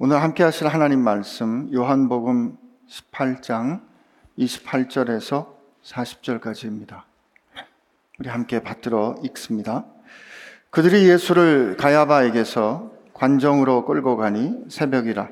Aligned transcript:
오늘 0.00 0.20
함께 0.20 0.42
하실 0.42 0.66
하나님 0.66 0.98
말씀 0.98 1.72
요한복음 1.72 2.56
18장 2.88 3.80
28절에서 4.36 5.54
40절까지입니다. 5.84 7.02
우리 8.18 8.28
함께 8.28 8.58
받들어 8.58 9.14
읽습니다. 9.22 9.84
그들이 10.70 11.08
예수를 11.08 11.76
가야바에게서 11.76 12.90
관정으로 13.12 13.84
끌고 13.84 14.16
가니 14.16 14.64
새벽이라 14.68 15.28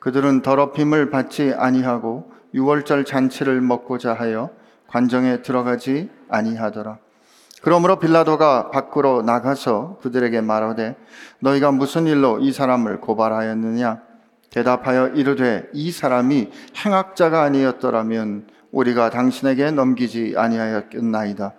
그들은 0.00 0.42
더럽힘을 0.42 1.10
받지 1.10 1.54
아니하고 1.56 2.32
유월절 2.52 3.04
잔치를 3.04 3.60
먹고자 3.60 4.14
하여 4.14 4.50
관정에 4.88 5.42
들어가지 5.42 6.10
아니하더라. 6.28 6.98
그러므로 7.60 7.98
빌라도가 7.98 8.70
밖으로 8.70 9.22
나가서 9.22 9.98
그들에게 10.02 10.40
말하되 10.40 10.96
너희가 11.40 11.72
무슨 11.72 12.06
일로 12.06 12.38
이 12.38 12.52
사람을 12.52 13.00
고발하였느냐? 13.00 14.00
대답하여 14.50 15.08
이르되 15.08 15.68
이 15.72 15.92
사람이 15.92 16.50
행악자가 16.84 17.42
아니었더라면 17.42 18.46
우리가 18.72 19.10
당신에게 19.10 19.70
넘기지 19.70 20.34
아니하였겠나이다. 20.36 21.52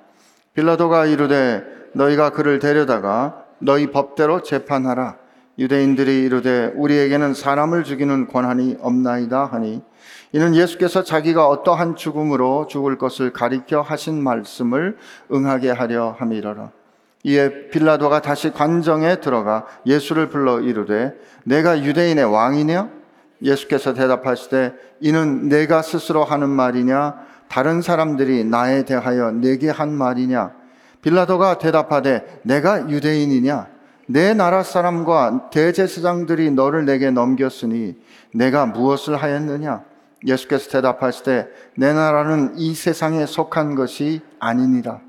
빌라도가 0.53 1.05
이르되 1.05 1.63
너희가 1.93 2.31
그를 2.31 2.59
데려다가 2.59 3.45
너희 3.59 3.91
법대로 3.91 4.41
재판하라. 4.41 5.17
유대인들이 5.59 6.23
이르되 6.23 6.73
우리에게는 6.75 7.33
사람을 7.33 7.83
죽이는 7.83 8.27
권한이 8.27 8.77
없나이다 8.81 9.45
하니 9.45 9.81
이는 10.33 10.55
예수께서 10.55 11.03
자기가 11.03 11.47
어떠한 11.47 11.95
죽음으로 11.95 12.67
죽을 12.67 12.97
것을 12.97 13.33
가리켜 13.33 13.81
하신 13.81 14.23
말씀을 14.23 14.97
응하게 15.31 15.71
하려 15.71 16.15
함이러라. 16.17 16.71
이에 17.23 17.69
빌라도가 17.69 18.21
다시 18.21 18.51
관정에 18.51 19.17
들어가 19.17 19.65
예수를 19.85 20.29
불러 20.29 20.59
이르되 20.59 21.13
내가 21.43 21.83
유대인의 21.83 22.25
왕이냐? 22.25 22.89
예수께서 23.43 23.93
대답하시되 23.93 24.73
이는 25.01 25.49
내가 25.49 25.81
스스로 25.81 26.23
하는 26.23 26.49
말이냐? 26.49 27.15
다른 27.47 27.81
사람들이 27.81 28.45
나에 28.45 28.85
대하여 28.85 29.31
내게 29.31 29.69
한 29.69 29.91
말이냐? 29.91 30.51
빌라도가 31.01 31.57
대답하되 31.57 32.41
내가 32.43 32.89
유대인이냐? 32.89 33.67
내 34.07 34.33
나라 34.33 34.63
사람과 34.63 35.49
대제사장들이 35.51 36.51
너를 36.51 36.85
내게 36.85 37.11
넘겼으니 37.11 37.95
내가 38.33 38.65
무엇을 38.65 39.15
하였느냐? 39.15 39.90
예수께서 40.25 40.69
대답하시되 40.69 41.47
내 41.75 41.93
나라는 41.93 42.53
이 42.57 42.73
세상에 42.75 43.25
속한 43.25 43.75
것이 43.75 44.21
아니니라. 44.39 44.99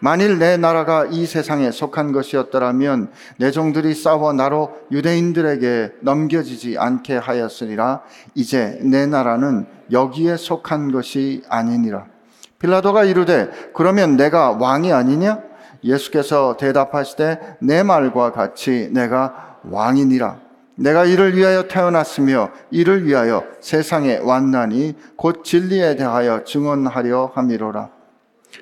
만일 0.00 0.38
내 0.40 0.56
나라가 0.56 1.06
이 1.06 1.26
세상에 1.26 1.70
속한 1.70 2.10
것이었더라면 2.10 3.12
내 3.38 3.52
종들이 3.52 3.94
싸워 3.94 4.32
나로 4.32 4.76
유대인들에게 4.90 5.92
넘겨지지 6.00 6.76
않게 6.76 7.16
하였으리라. 7.16 8.02
이제 8.34 8.80
내 8.82 9.06
나라는 9.06 9.66
여기에 9.92 10.36
속한 10.36 10.90
것이 10.90 11.44
아니니라. 11.48 12.06
빌라도가 12.58 13.04
이르되 13.04 13.50
그러면 13.74 14.16
내가 14.16 14.50
왕이 14.50 14.92
아니냐? 14.92 15.40
예수께서 15.84 16.56
대답하시되 16.56 17.58
내 17.60 17.82
말과 17.82 18.32
같이 18.32 18.88
내가 18.92 19.58
왕이니라. 19.64 20.41
내가 20.76 21.04
이를 21.04 21.36
위하여 21.36 21.68
태어났으며 21.68 22.50
이를 22.70 23.06
위하여 23.06 23.44
세상에 23.60 24.18
왔나니 24.18 24.94
곧 25.16 25.44
진리에 25.44 25.96
대하여 25.96 26.44
증언하려 26.44 27.32
함이로라. 27.34 27.90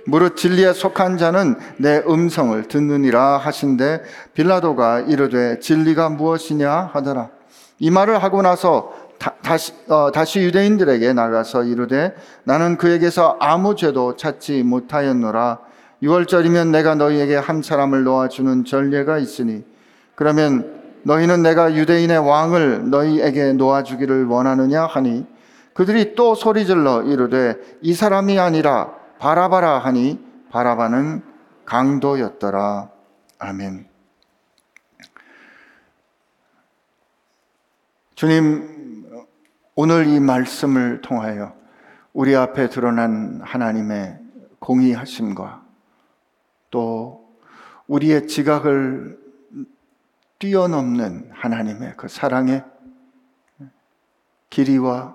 무릇 0.06 0.36
진리에 0.36 0.72
속한 0.72 1.18
자는 1.18 1.56
내 1.78 2.02
음성을 2.08 2.62
듣느니라 2.68 3.38
하신데 3.38 4.02
빌라도가 4.34 5.00
이르되 5.00 5.58
진리가 5.60 6.10
무엇이냐 6.10 6.90
하더라. 6.92 7.30
이 7.78 7.90
말을 7.90 8.22
하고 8.22 8.42
나서 8.42 8.92
다, 9.18 9.56
시 9.58 9.72
어, 9.88 10.10
다시 10.12 10.40
유대인들에게 10.40 11.12
나가서 11.12 11.64
이르되 11.64 12.14
나는 12.44 12.78
그에게서 12.78 13.36
아무 13.40 13.74
죄도 13.74 14.16
찾지 14.16 14.62
못하였노라. 14.62 15.58
6월절이면 16.02 16.70
내가 16.70 16.94
너희에게 16.94 17.36
한 17.36 17.62
사람을 17.62 18.04
놓아주는 18.04 18.64
전례가 18.64 19.18
있으니 19.18 19.62
그러면 20.14 20.79
너희는 21.02 21.42
내가 21.42 21.74
유대인의 21.74 22.18
왕을 22.18 22.90
너희에게 22.90 23.52
놓아주기를 23.54 24.26
원하느냐 24.26 24.86
하니 24.86 25.26
그들이 25.74 26.14
또 26.14 26.34
소리질러 26.34 27.04
이르되 27.04 27.56
이 27.80 27.94
사람이 27.94 28.38
아니라 28.38 28.94
바라바라 29.18 29.78
하니 29.78 30.18
바라바는 30.50 31.22
강도였더라. 31.64 32.90
아멘. 33.38 33.86
주님, 38.16 39.06
오늘 39.74 40.06
이 40.08 40.20
말씀을 40.20 41.00
통하여 41.00 41.54
우리 42.12 42.34
앞에 42.34 42.68
드러난 42.68 43.40
하나님의 43.42 44.18
공의하심과 44.58 45.62
또 46.70 47.28
우리의 47.86 48.26
지각을 48.26 49.19
뛰어넘는 50.40 51.30
하나님의 51.32 51.94
그 51.96 52.08
사랑의 52.08 52.64
길이와 54.48 55.14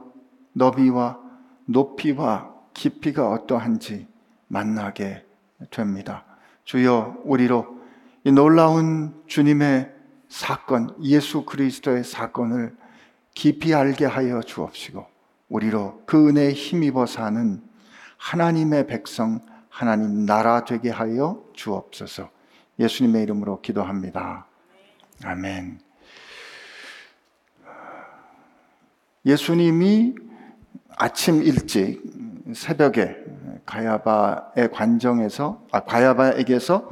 너비와 0.53 1.19
높이와 1.65 2.53
깊이가 2.73 3.29
어떠한지 3.31 4.07
만나게 4.47 5.25
됩니다. 5.71 6.23
주여 6.63 7.21
우리로 7.25 7.75
이 8.23 8.31
놀라운 8.31 9.23
주님의 9.27 9.91
사건, 10.29 10.95
예수 11.01 11.43
그리스도의 11.43 12.03
사건을 12.03 12.75
깊이 13.33 13.73
알게 13.73 14.05
하여 14.05 14.41
주옵시고 14.41 15.05
우리로 15.49 16.03
그 16.05 16.29
은혜에 16.29 16.53
힘입어 16.53 17.07
사는 17.07 17.61
하나님의 18.17 18.87
백성, 18.87 19.39
하나님 19.69 20.25
나라 20.25 20.65
되게 20.65 20.89
하여 20.89 21.43
주옵소서. 21.53 22.29
예수님의 22.79 23.23
이름으로 23.23 23.61
기도합니다. 23.61 24.45
아멘. 25.23 25.79
예수님이 29.25 30.15
아침 30.97 31.41
일찍 31.41 32.03
새벽에 32.53 33.17
가야바의 33.65 34.71
관정에서 34.71 35.65
아 35.71 35.79
가야바에게서 35.81 36.89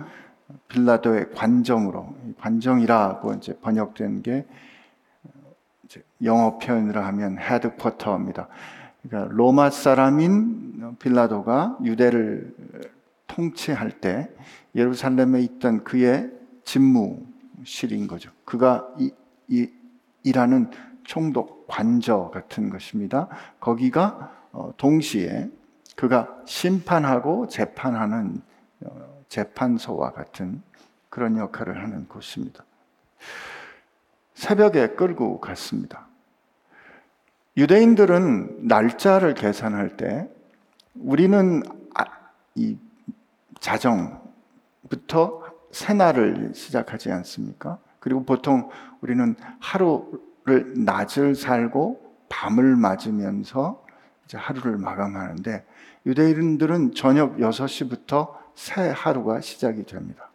빌라도의 0.67 1.31
관정으로 1.33 2.15
관정이라고 2.39 3.33
이제 3.33 3.57
번역된 3.61 4.23
게 4.23 4.45
영어 6.23 6.57
표현으로 6.57 7.01
하면 7.01 7.37
헤드쿼터입니다. 7.37 8.47
그러니까 9.03 9.33
로마 9.35 9.69
사람인 9.69 10.97
빌라도가 10.97 11.77
유대를 11.83 12.55
통치할 13.27 13.99
때 13.99 14.29
예루살렘에 14.75 15.41
있던 15.41 15.83
그의 15.83 16.31
직무 16.63 17.32
실인 17.65 18.07
거죠. 18.07 18.31
그가 18.45 18.87
이, 18.97 19.11
이, 19.47 19.69
일하는 20.23 20.69
총독 21.03 21.67
관저 21.67 22.29
같은 22.33 22.69
것입니다. 22.69 23.27
거기가 23.59 24.31
어, 24.51 24.73
동시에 24.77 25.49
그가 25.95 26.35
심판하고 26.45 27.47
재판하는 27.47 28.41
어, 28.85 29.23
재판소와 29.29 30.11
같은 30.11 30.61
그런 31.09 31.37
역할을 31.37 31.83
하는 31.83 32.07
곳입니다. 32.07 32.63
새벽에 34.33 34.89
끌고 34.89 35.39
갔습니다. 35.39 36.07
유대인들은 37.55 38.67
날짜를 38.67 39.35
계산할 39.35 39.95
때 39.95 40.27
우리는 40.95 41.61
아, 41.95 42.05
이 42.55 42.77
자정부터 43.59 45.42
새날을 45.73 46.51
시작하지 46.53 47.11
않습니까? 47.11 47.79
그리고 47.99 48.23
보통 48.23 48.69
우리는 49.01 49.35
하루를 49.59 50.73
낮을 50.77 51.35
살고 51.35 52.01
밤을 52.29 52.75
맞으면서 52.75 53.83
이제 54.25 54.37
하루를 54.37 54.77
마감하는데 54.77 55.65
유대인들은 56.05 56.93
저녁 56.93 57.37
6시부터 57.37 58.35
새 58.55 58.93
하루가 58.95 59.41
시작이 59.41 59.83
됩니다. 59.85 60.29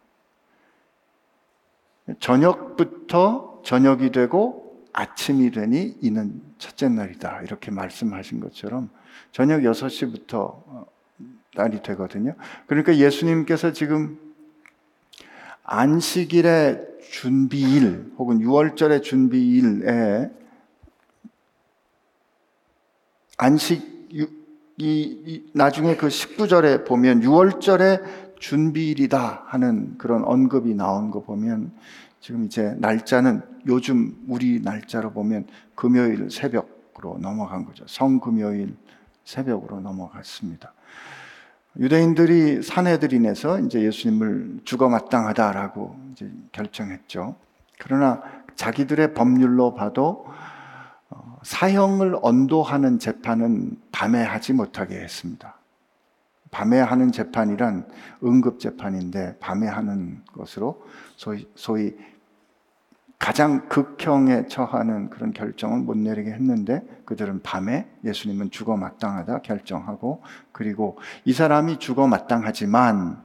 저녁부터 2.19 3.61
저녁이 3.63 4.11
되고 4.11 4.83
아침이 4.93 5.51
되니 5.51 5.97
이는 6.01 6.41
첫째 6.57 6.89
날이다. 6.89 7.43
이렇게 7.43 7.71
말씀하신 7.71 8.39
것처럼 8.39 8.89
저녁 9.31 9.61
6시부터 9.61 10.87
날이 11.55 11.81
되거든요. 11.83 12.35
그러니까 12.67 12.95
예수님께서 12.95 13.71
지금 13.73 14.28
안식일의 15.71 16.97
준비일 17.11 18.11
혹은 18.17 18.39
6월절의 18.39 19.03
준비일에 19.03 20.31
안식 23.37 23.99
이, 24.81 25.43
나중에 25.53 25.95
그 25.95 26.07
19절에 26.07 26.87
보면 26.87 27.21
6월절의 27.21 28.39
준비일이다 28.39 29.43
하는 29.47 29.97
그런 29.97 30.23
언급이 30.23 30.73
나온 30.73 31.11
거 31.11 31.21
보면 31.21 31.73
지금 32.19 32.45
이제 32.45 32.75
날짜는 32.79 33.41
요즘 33.67 34.15
우리 34.27 34.61
날짜로 34.61 35.11
보면 35.11 35.45
금요일 35.75 36.31
새벽으로 36.31 37.17
넘어간 37.19 37.65
거죠. 37.65 37.85
성금요일 37.87 38.75
새벽으로 39.25 39.81
넘어갔습니다. 39.81 40.73
유대인들이 41.77 42.63
사내들인에서 42.63 43.59
이제 43.59 43.81
예수님을 43.81 44.61
죽어 44.63 44.89
마땅하다라고 44.89 45.95
이제 46.11 46.31
결정했죠. 46.51 47.35
그러나 47.79 48.21
자기들의 48.55 49.13
법률로 49.13 49.73
봐도 49.73 50.25
어, 51.09 51.39
사형을 51.43 52.17
언도하는 52.21 52.99
재판은 52.99 53.77
밤에 53.91 54.21
하지 54.21 54.53
못하게 54.53 54.95
했습니다. 54.95 55.55
밤에 56.51 56.79
하는 56.79 57.11
재판이란 57.11 57.87
응급 58.23 58.59
재판인데 58.59 59.37
밤에 59.39 59.67
하는 59.67 60.23
것으로 60.33 60.83
소위, 61.15 61.47
소위 61.55 61.95
가장 63.19 63.67
극형에 63.67 64.47
처하는 64.47 65.09
그런 65.09 65.33
결정을 65.33 65.79
못 65.79 65.97
내리게 65.97 66.31
했는데 66.31 66.81
그들은 67.03 67.41
밤에 67.43 67.85
예수님은 68.05 68.49
죽어 68.49 68.77
마땅하다 68.77 69.39
결정하고 69.41 70.23
그리고 70.53 70.97
이 71.25 71.33
사람이 71.33 71.79
죽어 71.79 72.07
마땅하지만 72.07 73.21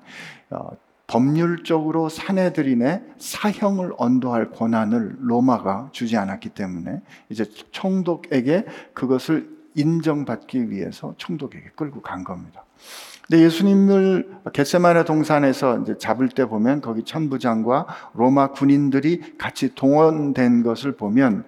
어, 0.50 0.70
법률적으로 1.06 2.08
사내들인의 2.08 3.04
사형을 3.18 3.92
언도할 3.96 4.50
권한을 4.50 5.16
로마가 5.20 5.90
주지 5.92 6.16
않았기 6.16 6.50
때문에 6.50 7.00
이제 7.28 7.44
총독에게 7.70 8.64
그것을 8.94 9.54
인정받기 9.76 10.70
위해서 10.70 11.14
총독에게 11.18 11.70
끌고 11.76 12.02
간 12.02 12.24
겁니다. 12.24 12.64
근데 13.26 13.42
예수님을 13.42 14.28
겟세마네 14.52 15.04
동산에서 15.04 15.78
이제 15.78 15.96
잡을 15.96 16.28
때 16.28 16.44
보면 16.44 16.82
거기 16.82 17.04
천부장과 17.04 17.86
로마 18.12 18.48
군인들이 18.48 19.38
같이 19.38 19.74
동원된 19.74 20.62
것을 20.62 20.92
보면 20.92 21.44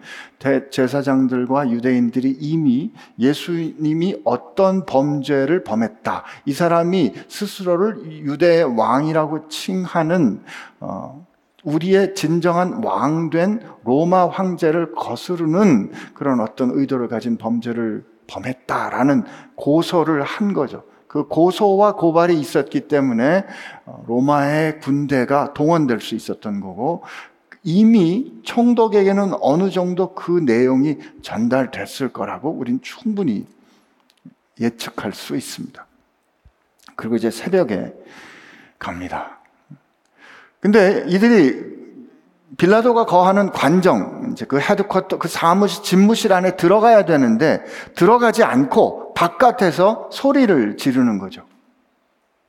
제사장들과 0.70 1.70
유대인들이 1.70 2.30
이미 2.40 2.92
예수님이 3.18 4.22
어떤 4.24 4.86
범죄를 4.86 5.64
범했다. 5.64 6.24
이 6.46 6.52
사람이 6.54 7.12
스스로를 7.28 8.06
유대의 8.24 8.76
왕이라고 8.78 9.48
칭하는 9.48 10.40
어, 10.80 11.26
우리의 11.62 12.14
진정한 12.14 12.82
왕된 12.84 13.60
로마 13.84 14.28
황제를 14.28 14.92
거스르는 14.92 15.90
그런 16.14 16.40
어떤 16.40 16.70
의도를 16.70 17.08
가진 17.08 17.36
범죄를 17.36 18.04
범했다라는 18.28 19.24
고소를 19.56 20.22
한 20.22 20.54
거죠. 20.54 20.84
그 21.16 21.28
고소와 21.28 21.94
고발이 21.94 22.38
있었기 22.38 22.88
때문에 22.88 23.46
어, 23.86 24.04
로마의 24.06 24.80
군대가 24.80 25.54
동원될 25.54 26.02
수 26.02 26.14
있었던 26.14 26.60
거고 26.60 27.04
이미 27.62 28.34
총독에게는 28.42 29.32
어느 29.40 29.70
정도 29.70 30.14
그 30.14 30.30
내용이 30.44 30.98
전달됐을 31.22 32.12
거라고 32.12 32.50
우린 32.50 32.80
충분히 32.82 33.46
예측할 34.60 35.14
수 35.14 35.36
있습니다. 35.36 35.86
그리고 36.96 37.16
이제 37.16 37.30
새벽에 37.30 37.94
갑니다. 38.78 39.38
근데 40.60 41.06
이들이 41.08 41.76
빌라도가 42.58 43.06
거하는 43.06 43.50
관정, 43.52 44.32
이제 44.32 44.44
그 44.44 44.60
헤드쿼터, 44.60 45.18
그 45.18 45.28
사무실, 45.28 45.82
집무실 45.82 46.34
안에 46.34 46.56
들어가야 46.56 47.06
되는데 47.06 47.64
들어가지 47.94 48.44
않고 48.44 49.05
바깥에서 49.16 50.10
소리를 50.12 50.76
지르는 50.76 51.18
거죠. 51.18 51.42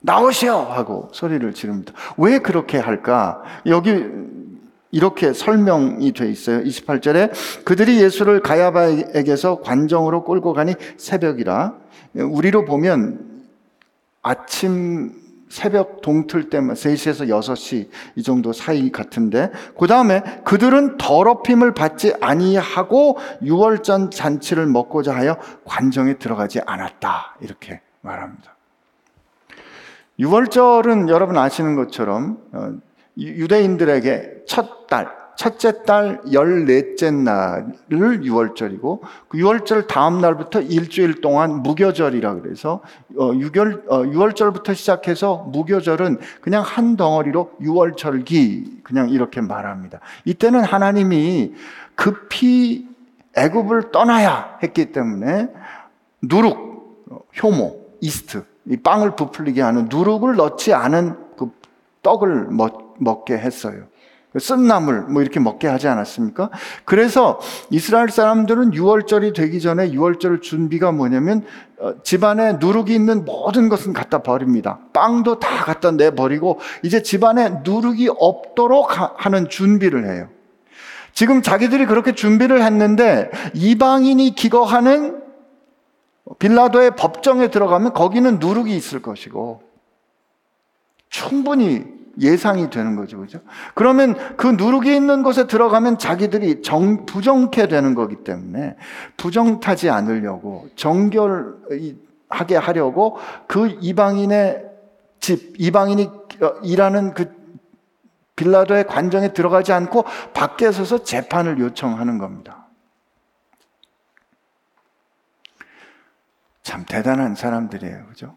나오시오! 0.02 0.54
하고 0.54 1.10
소리를 1.14 1.52
지릅니다. 1.54 1.94
왜 2.18 2.40
그렇게 2.40 2.78
할까? 2.78 3.42
여기 3.66 4.06
이렇게 4.92 5.34
설명이 5.34 6.12
돼 6.12 6.30
있어요. 6.30 6.62
28절에 6.64 7.32
그들이 7.64 8.02
예수를 8.02 8.42
가야바에게서 8.42 9.62
관정으로 9.62 10.24
끌고 10.26 10.54
가니 10.54 10.76
새벽이라. 10.98 11.74
우리로 12.16 12.66
보면 12.66 13.26
아침 14.22 15.14
새벽 15.50 16.02
동틀 16.02 16.50
때면 16.50 16.76
3시에서 16.76 17.30
6시 17.30 17.90
이 18.16 18.24
정도 18.24 18.52
사이 18.54 18.92
같은데 18.92 19.52
그 19.78 19.88
다음에 19.88 20.22
그들은 20.44 20.98
더럽힘을 20.98 21.74
받지 21.74 22.14
아니하고 22.20 23.18
6월전 23.42 24.12
잔치를 24.12 24.66
먹고자 24.68 25.16
하여 25.16 25.38
관정에 25.64 26.16
들어가지 26.16 26.60
않았다 26.66 27.38
이렇게 27.42 27.82
말합니다. 28.02 28.56
6월절은 30.20 31.10
여러분 31.10 31.38
아시는 31.38 31.76
것처럼 31.76 32.40
어, 32.52 32.74
유대인들에게 33.18 34.44
첫 34.48 34.88
달, 34.88 35.10
첫째 35.38 35.84
달 35.84 36.20
열넷째 36.32 37.12
날을 37.12 38.24
유월절이고 38.24 39.04
그 39.30 39.38
유월절 39.38 39.86
다음 39.86 40.20
날부터 40.20 40.62
일주일 40.62 41.22
동안 41.22 41.62
무교절이라 41.62 42.42
그래서 42.42 42.82
어, 43.16 43.32
6월, 43.32 43.84
어, 43.88 44.02
6월절부터 44.02 44.74
시작해서 44.74 45.48
무교절은 45.54 46.18
그냥 46.42 46.64
한 46.66 46.98
덩어리로 46.98 47.52
유월절기 47.62 48.82
그냥 48.84 49.12
이렇게 49.12 49.40
말합니다. 49.40 50.00
이때는 50.26 50.64
하나님이 50.64 51.54
급히 51.94 52.88
애굽을 53.36 53.92
떠나야 53.92 54.58
했기 54.64 54.92
때문에 54.92 55.50
누룩, 56.24 57.06
효모, 57.44 57.80
이스트 58.02 58.44
이 58.66 58.76
빵을 58.76 59.16
부풀리게 59.16 59.62
하는 59.62 59.88
누룩을 59.88 60.36
넣지 60.36 60.74
않은 60.74 61.16
그 61.38 61.52
떡을 62.02 62.48
먹, 62.50 62.96
먹게 62.98 63.38
했어요. 63.38 63.84
쓴나물 64.40 65.02
뭐 65.04 65.22
이렇게 65.22 65.40
먹게 65.40 65.68
하지 65.68 65.88
않았습니까? 65.88 66.50
그래서 66.86 67.40
이스라엘 67.70 68.10
사람들은 68.10 68.72
6월절이 68.72 69.36
되기 69.36 69.62
전에 69.62 69.92
6월절 69.92 70.42
준비가 70.42 70.92
뭐냐면 70.92 71.46
어, 71.80 71.94
집안에 72.04 72.54
누룩이 72.54 72.94
있는 72.94 73.24
모든 73.26 73.70
것은 73.70 73.94
갖다 73.94 74.24
버립니다. 74.24 74.80
빵도 74.94 75.40
다 75.40 75.64
갖다 75.64 75.92
내버리고 75.92 76.60
이제 76.84 77.02
집안에 77.02 77.62
누룩이 77.64 78.10
없도록 78.18 78.90
하는 79.24 79.50
준비를 79.50 80.06
해요. 80.06 80.30
지금 81.14 81.42
자기들이 81.42 81.86
그렇게 81.88 82.14
준비를 82.14 82.62
했는데 82.64 83.32
이방인이 83.56 84.36
기거하는 84.36 85.24
빌라도의 86.38 86.96
법정에 86.96 87.50
들어가면 87.50 87.94
거기는 87.94 88.38
누룩이 88.40 88.76
있을 88.76 89.02
것이고 89.02 89.64
충분히 91.10 91.97
예상이 92.20 92.70
되는 92.70 92.96
거죠. 92.96 93.20
그죠? 93.20 93.40
그러면 93.74 94.16
그 94.38 94.48
누룩이 94.48 94.96
있는 94.96 95.24
곳에 95.24 95.48
들어가면 95.48 95.98
자기들이 95.98 96.62
정, 96.62 97.06
부정케 97.06 97.68
되는 97.68 97.96
거기 97.96 98.24
때문에 98.24 98.76
부정타지 99.18 99.90
않으려고 99.90 100.70
정결하게 100.76 102.56
하려고 102.60 103.18
그 103.48 103.78
이방인의 103.82 104.66
집, 105.20 105.56
이방인이 105.58 106.10
일하는 106.64 107.14
그 107.14 107.36
빌라도의 108.38 108.86
관정에 108.86 109.34
들어가지 109.34 109.74
않고 109.74 110.06
밖에 110.34 110.72
서서 110.72 111.04
재판을 111.04 111.60
요청하는 111.60 112.20
겁니다. 112.20 112.68
참 116.62 116.86
대단한 116.86 117.34
사람들이에요. 117.34 118.06
그죠? 118.08 118.37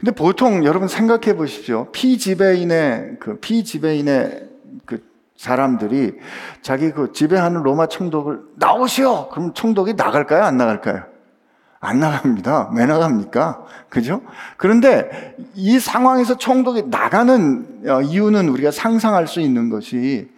근데 0.00 0.12
보통 0.12 0.64
여러분 0.64 0.88
생각해 0.88 1.36
보십시오. 1.36 1.88
피지배인의 1.92 3.18
그 3.20 3.36
피지배인의 3.38 4.48
그 4.86 5.02
사람들이 5.36 6.14
자기 6.62 6.90
그 6.90 7.12
지배하는 7.12 7.62
로마 7.62 7.86
총독을 7.86 8.40
나오시오. 8.56 9.28
그럼 9.28 9.52
총독이 9.52 9.94
나갈까요? 9.94 10.42
안 10.42 10.56
나갈까요? 10.56 11.04
안 11.80 12.00
나갑니다. 12.00 12.72
왜 12.74 12.86
나갑니까? 12.86 13.66
그죠? 13.90 14.22
그런데 14.56 15.36
이 15.54 15.78
상황에서 15.78 16.38
총독이 16.38 16.84
나가는 16.86 17.66
어, 17.86 18.00
이유는 18.00 18.48
우리가 18.48 18.70
상상할 18.70 19.26
수 19.26 19.40
있는 19.40 19.68
것이 19.68 20.30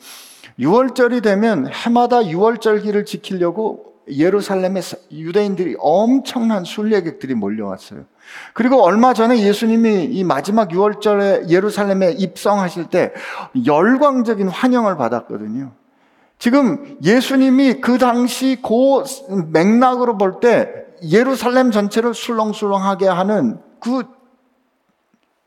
6월절이 0.59 1.23
되면 1.23 1.69
해마다 1.69 2.19
6월절기를 2.19 3.07
지키려고 3.07 3.92
예루살렘에 4.09 4.81
유대인들이 5.11 5.77
엄청난 5.79 6.65
순례객들이 6.65 7.35
몰려왔어요. 7.35 8.05
그리고 8.53 8.83
얼마 8.83 9.15
전에 9.15 9.41
예수님이 9.41 10.05
이 10.05 10.25
마지막 10.25 10.69
6월절에 10.69 11.49
예루살렘에 11.49 12.13
입성하실 12.13 12.87
때 12.87 13.13
열광적인 13.67 14.49
환영을 14.49 14.97
받았거든요. 14.97 15.73
지금 16.39 16.99
예수님이 17.03 17.81
그 17.81 17.99
당시 17.99 18.61
그 18.63 19.05
맥락으로 19.53 20.19
볼 20.19 20.41
때 20.41 20.83
예루살렘 21.05 21.71
전체를 21.71 22.15
술렁술렁하게 22.15 23.07
하는 23.09 23.59
그 23.81 24.05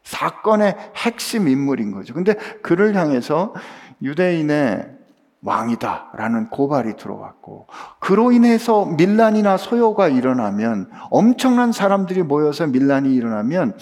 사건의 0.03 0.75
핵심 0.95 1.47
인물인 1.47 1.91
거죠. 1.91 2.13
근데 2.13 2.35
그를 2.61 2.95
향해서 2.95 3.53
유대인의 4.01 4.94
왕이다라는 5.41 6.49
고발이 6.49 6.95
들어왔고 6.95 7.67
그로 7.99 8.31
인해서 8.31 8.85
밀란이나 8.85 9.57
소요가 9.57 10.07
일어나면 10.07 10.89
엄청난 11.11 11.71
사람들이 11.71 12.23
모여서 12.23 12.67
밀란이 12.67 13.13
일어나면 13.13 13.77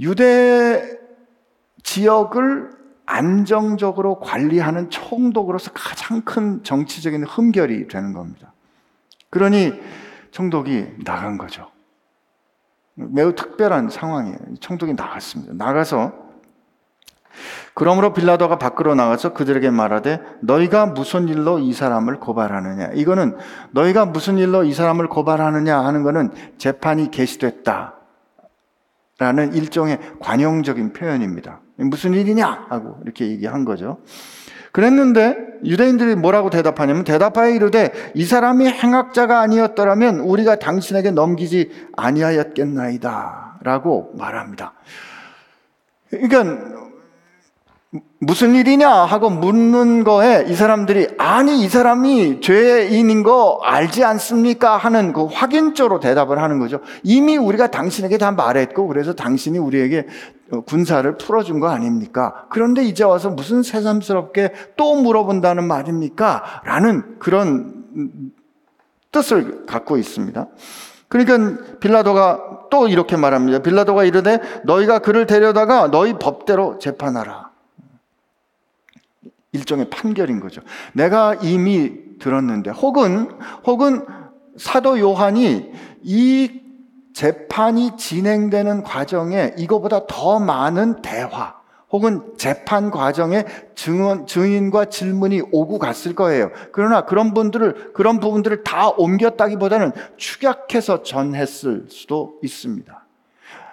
유대 0.00 0.98
지역을 1.82 2.70
안정적으로 3.04 4.20
관리하는 4.20 4.88
총독으로서 4.88 5.72
가장 5.74 6.22
큰 6.22 6.62
정치적인 6.62 7.24
흠결이 7.24 7.88
되는 7.88 8.12
겁니다. 8.12 8.52
그러니 9.30 9.72
총독이 10.30 11.04
나간 11.04 11.36
거죠. 11.36 11.70
매우 12.94 13.34
특별한 13.34 13.90
상황이에요. 13.90 14.38
총독이 14.60 14.94
나갔습니다. 14.94 15.54
나가서 15.54 16.21
그러므로 17.74 18.12
빌라도가 18.12 18.58
밖으로 18.58 18.94
나가서 18.94 19.32
그들에게 19.32 19.70
말하되 19.70 20.20
너희가 20.40 20.86
무슨 20.86 21.28
일로 21.28 21.58
이 21.58 21.72
사람을 21.72 22.20
고발하느냐 22.20 22.90
이거는 22.94 23.36
너희가 23.70 24.06
무슨 24.06 24.38
일로 24.38 24.64
이 24.64 24.72
사람을 24.72 25.08
고발하느냐 25.08 25.78
하는 25.78 26.02
것은 26.02 26.30
재판이 26.58 27.10
개시됐다 27.10 27.94
라는 29.18 29.54
일종의 29.54 29.98
관용적인 30.20 30.92
표현입니다. 30.92 31.60
무슨 31.76 32.14
일이냐 32.14 32.66
하고 32.68 32.98
이렇게 33.04 33.28
얘기한 33.28 33.64
거죠. 33.64 33.98
그랬는데 34.72 35.36
유대인들이 35.64 36.16
뭐라고 36.16 36.50
대답하냐면 36.50 37.04
대답하여 37.04 37.50
이르되 37.50 37.92
이 38.14 38.24
사람이 38.24 38.66
행악자가 38.66 39.40
아니었더라면 39.40 40.20
우리가 40.20 40.56
당신에게 40.56 41.10
넘기지 41.10 41.70
아니하였겠나이다 41.96 43.58
라고 43.62 44.12
말합니다. 44.16 44.72
그러니까 46.10 46.82
무슨 48.20 48.54
일이냐 48.54 48.88
하고 48.88 49.28
묻는 49.28 50.02
거에 50.02 50.46
이 50.48 50.54
사람들이 50.54 51.08
아니 51.18 51.62
이 51.62 51.68
사람이 51.68 52.40
죄인인 52.40 53.22
거 53.22 53.60
알지 53.62 54.02
않습니까 54.02 54.78
하는 54.78 55.12
그 55.12 55.26
확인적으로 55.26 56.00
대답을 56.00 56.40
하는 56.40 56.58
거죠. 56.58 56.80
이미 57.02 57.36
우리가 57.36 57.66
당신에게 57.66 58.16
다 58.16 58.32
말했고 58.32 58.86
그래서 58.86 59.12
당신이 59.12 59.58
우리에게 59.58 60.06
군사를 60.66 61.18
풀어준 61.18 61.60
거 61.60 61.68
아닙니까? 61.68 62.46
그런데 62.48 62.82
이제 62.82 63.04
와서 63.04 63.28
무슨 63.28 63.62
새삼스럽게 63.62 64.52
또 64.76 64.94
물어본다는 64.94 65.64
말입니까? 65.64 66.62
라는 66.64 67.18
그런 67.18 68.32
뜻을 69.10 69.66
갖고 69.66 69.98
있습니다. 69.98 70.46
그러니까 71.08 71.76
빌라도가 71.80 72.68
또 72.70 72.88
이렇게 72.88 73.16
말합니다. 73.16 73.58
빌라도가 73.58 74.04
이르되 74.04 74.40
너희가 74.64 75.00
그를 75.00 75.26
데려다가 75.26 75.90
너희 75.90 76.14
법대로 76.14 76.78
재판하라. 76.78 77.51
일종의 79.52 79.90
판결인 79.90 80.40
거죠. 80.40 80.62
내가 80.94 81.34
이미 81.34 81.92
들었는데 82.18 82.70
혹은 82.70 83.30
혹은 83.66 84.04
사도 84.56 84.98
요한이 84.98 85.70
이 86.02 86.60
재판이 87.14 87.96
진행되는 87.96 88.82
과정에 88.82 89.54
이거보다 89.58 90.06
더 90.06 90.38
많은 90.38 91.02
대화 91.02 91.62
혹은 91.90 92.32
재판 92.38 92.90
과정에 92.90 93.44
증언, 93.74 94.26
증인과 94.26 94.86
질문이 94.86 95.42
오고 95.52 95.78
갔을 95.78 96.14
거예요. 96.14 96.50
그러나 96.72 97.04
그런 97.04 97.34
분들을, 97.34 97.92
그런 97.92 98.18
부분들을 98.18 98.64
다 98.64 98.88
옮겼다기보다는 98.88 99.92
축약해서 100.16 101.02
전했을 101.02 101.86
수도 101.90 102.38
있습니다. 102.42 103.01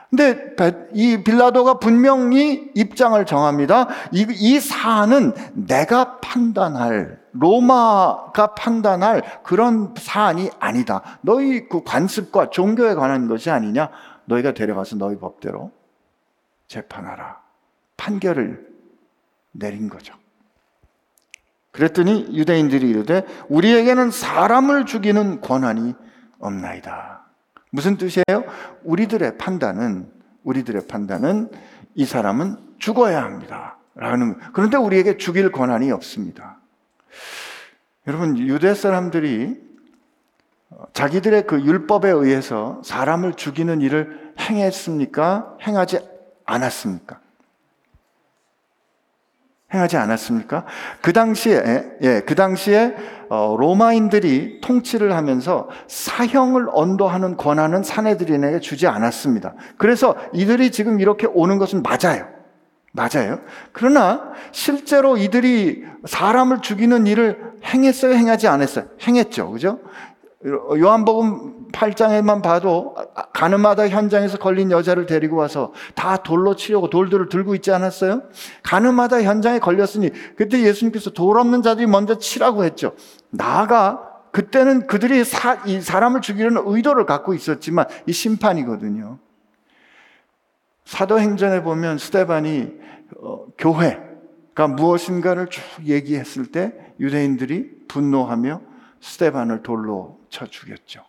근데 0.10 0.56
이 0.94 1.24
빌라도가 1.24 1.76
분명히 1.76 2.72
입장을 2.74 3.24
정합니다. 3.26 3.88
이, 4.12 4.26
이 4.28 4.60
사안은 4.60 5.34
내가 5.54 6.20
판단할, 6.20 7.20
로마가 7.34 8.56
판단할 8.56 9.22
그런 9.44 9.94
사안이 9.96 10.50
아니다. 10.60 11.20
너희 11.22 11.70
그 11.70 11.84
관습과 11.84 12.50
종교에 12.50 12.96
관한 12.96 13.28
것이 13.28 13.52
아니냐? 13.52 13.90
너희가 14.26 14.54
데려가서 14.54 14.96
너희 14.96 15.16
법대로 15.18 15.72
재판하라. 16.68 17.40
판결을 17.98 18.68
내린 19.52 19.90
거죠. 19.90 20.16
그랬더니 21.72 22.36
유대인들이 22.36 22.90
이르되 22.90 23.26
우리에게는 23.48 24.10
사람을 24.10 24.86
죽이는 24.86 25.42
권한이 25.42 25.94
없나이다. 26.40 27.29
무슨 27.72 27.98
뜻이에요? 27.98 28.44
우리들의 28.84 29.38
판단은 29.38 30.12
우리들의 30.44 30.88
판단은 30.88 31.52
이 31.96 32.06
사람은 32.06 32.58
죽어야 32.80 33.24
합니다. 33.24 33.78
라는 33.96 34.38
그런데 34.54 34.78
우리에게 34.78 35.18
죽일 35.18 35.52
권한이 35.52 35.92
없습니다. 35.92 36.60
여러분 38.08 38.38
유대 38.38 38.74
사람들이 38.74 39.60
자기들의 40.94 41.46
그 41.48 41.62
율법에 41.62 42.10
의해서 42.10 42.82
사람을 42.86 43.34
죽이는 43.34 43.82
일을 43.82 44.34
행했습니까? 44.40 45.58
행하지 45.62 46.00
않았습니까? 46.46 47.20
행하지 49.74 49.98
않았습니까? 49.98 50.66
그 51.02 51.14
당시에 51.14 51.84
예, 52.02 52.22
그 52.26 52.36
당시에 52.36 52.96
어, 53.30 53.56
로마인들이 53.60 54.62
통치를 54.62 55.16
하면서 55.16 55.70
사형을 55.88 56.68
언도하는 56.72 57.38
권한은 57.38 57.84
사내들인에게 57.84 58.60
주지 58.60 58.88
않았습니다. 58.88 59.54
그래서 59.78 60.16
이들이 60.34 60.72
지금 60.72 61.00
이렇게 61.00 61.28
오는 61.28 61.60
것은 61.60 61.84
맞아요. 61.84 62.26
맞아요. 62.92 63.40
그러나 63.72 64.32
실제로 64.52 65.16
이들이 65.16 65.84
사람을 66.06 66.62
죽이는 66.62 67.06
일을 67.06 67.54
행했어요, 67.64 68.14
행하지 68.14 68.48
않았어요? 68.48 68.86
행했죠. 69.04 69.52
그죠? 69.52 69.80
요한복음 70.46 71.68
8장에만 71.74 72.42
봐도 72.42 72.96
가늠하다 73.34 73.90
현장에서 73.90 74.38
걸린 74.38 74.72
여자를 74.72 75.06
데리고 75.06 75.36
와서 75.36 75.74
다 75.96 76.16
돌로 76.16 76.56
치려고 76.56 76.90
돌들을 76.90 77.28
들고 77.28 77.56
있지 77.56 77.72
않았어요? 77.72 78.24
가늠하다 78.64 79.24
현장에 79.24 79.60
걸렸으니 79.60 80.12
그때 80.38 80.62
예수님께서 80.64 81.10
돌 81.10 81.38
없는 81.38 81.62
자들이 81.62 81.88
먼저 81.88 82.18
치라고 82.18 82.64
했죠. 82.64 82.94
나아가 83.30 84.10
그때는 84.32 84.88
그들이 84.88 85.26
사, 85.26 85.62
이 85.66 85.82
사람을 85.82 86.22
죽이려는 86.22 86.64
의도를 86.66 87.06
갖고 87.06 87.34
있었지만 87.34 87.86
이 88.06 88.14
심판이거든요. 88.14 89.20
사도행전에 90.86 91.64
보면 91.64 91.98
스테반이 91.98 92.72
어, 93.22 93.46
교회가 93.58 94.68
무엇인가를 94.70 95.48
쭉 95.50 95.62
얘기했을 95.84 96.52
때 96.52 96.74
유대인들이 97.00 97.88
분노하며 97.90 98.62
스테반을 99.02 99.64
돌로 99.64 100.19
쳐 100.30 100.46
죽였죠. 100.48 101.04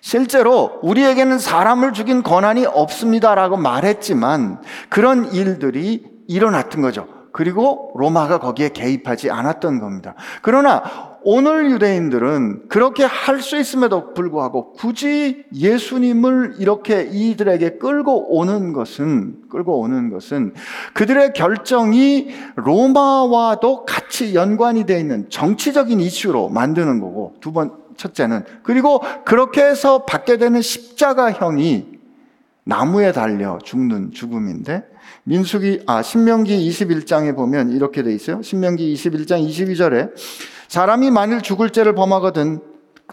실제로 0.00 0.78
우리에게는 0.82 1.38
사람을 1.38 1.92
죽인 1.92 2.22
권한이 2.22 2.66
없습니다라고 2.66 3.56
말했지만 3.56 4.62
그런 4.88 5.32
일들이 5.32 6.04
일어났던 6.28 6.82
거죠. 6.82 7.08
그리고 7.32 7.92
로마가 7.96 8.38
거기에 8.38 8.70
개입하지 8.70 9.30
않았던 9.30 9.80
겁니다. 9.80 10.14
그러나 10.42 11.07
오늘 11.22 11.70
유대인들은 11.72 12.68
그렇게 12.68 13.04
할 13.04 13.40
수 13.40 13.56
있음에도 13.56 14.14
불구하고 14.14 14.72
굳이 14.72 15.44
예수님을 15.54 16.56
이렇게 16.58 17.08
이들에게 17.10 17.78
끌고 17.78 18.36
오는 18.36 18.72
것은 18.72 19.48
끌고 19.50 19.80
오는 19.80 20.10
것은 20.10 20.54
그들의 20.94 21.32
결정이 21.34 22.28
로마와도 22.56 23.84
같이 23.84 24.34
연관이 24.34 24.84
되어 24.86 24.98
있는 24.98 25.28
정치적인 25.30 26.00
이슈로 26.00 26.48
만드는 26.48 27.00
거고 27.00 27.34
두 27.40 27.52
번 27.52 27.72
첫째는 27.96 28.44
그리고 28.62 29.00
그렇게 29.24 29.62
해서 29.62 30.04
받게 30.04 30.36
되는 30.38 30.62
십자가형이 30.62 31.98
나무에 32.64 33.12
달려 33.12 33.58
죽는 33.64 34.12
죽음인데 34.12 34.84
민수기 35.24 35.82
아 35.86 36.02
신명기 36.02 36.68
21장에 36.70 37.34
보면 37.34 37.70
이렇게 37.70 38.02
돼 38.02 38.14
있어요. 38.14 38.40
신명기 38.42 38.94
21장 38.94 39.44
22절에 39.48 40.12
사람이 40.68 41.10
만일 41.10 41.40
죽을 41.40 41.70
죄를 41.70 41.94
범하거든 41.94 42.60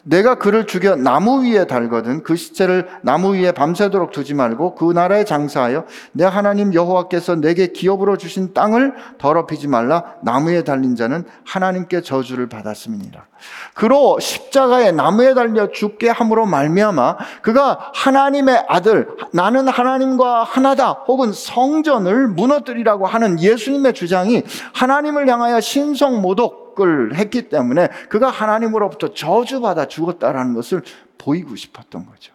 내가 0.03 0.35
그를 0.35 0.67
죽여 0.67 0.95
나무 0.95 1.43
위에 1.43 1.65
달거든 1.65 2.21
그 2.23 2.35
시체를 2.35 2.87
나무 3.01 3.35
위에 3.35 3.51
밤새도록 3.51 4.11
두지 4.11 4.33
말고 4.33 4.75
그 4.75 4.91
나라에 4.91 5.23
장사하여 5.23 5.85
내 6.11 6.25
하나님 6.25 6.73
여호와께서 6.73 7.35
내게 7.35 7.67
기업으로 7.67 8.17
주신 8.17 8.53
땅을 8.53 8.93
더럽히지 9.17 9.67
말라 9.67 10.03
나무에 10.21 10.63
달린 10.63 10.95
자는 10.95 11.23
하나님께 11.45 12.01
저주를 12.01 12.49
받았음이니라. 12.49 13.25
그로 13.73 14.19
십자가에 14.19 14.91
나무에 14.91 15.33
달려 15.33 15.71
죽게 15.71 16.09
함으로 16.09 16.45
말미암아 16.45 17.17
그가 17.41 17.91
하나님의 17.93 18.65
아들 18.67 19.07
나는 19.31 19.67
하나님과 19.67 20.43
하나다 20.43 20.91
혹은 21.07 21.31
성전을 21.31 22.27
무너뜨리라고 22.27 23.07
하는 23.07 23.39
예수님의 23.39 23.93
주장이 23.93 24.43
하나님을 24.73 25.27
향하여 25.27 25.61
신성 25.61 26.21
모독 26.21 26.64
을 26.81 27.15
했기 27.15 27.49
때문에 27.49 27.87
그가 28.09 28.29
하나님으로부터 28.29 29.13
저주받아 29.13 29.87
죽었다라는 29.87 30.53
것을 30.53 30.83
보이고 31.17 31.55
싶었던 31.55 32.05
거죠. 32.05 32.33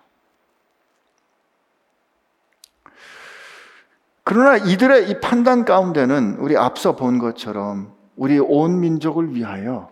그러나 4.24 4.56
이들의 4.56 5.10
이 5.10 5.20
판단 5.20 5.64
가운데는 5.64 6.36
우리 6.38 6.56
앞서 6.56 6.96
본 6.96 7.18
것처럼 7.18 7.92
우리 8.16 8.38
온 8.38 8.80
민족을 8.80 9.34
위하여 9.34 9.90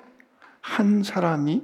한 0.60 1.02
사람이 1.02 1.62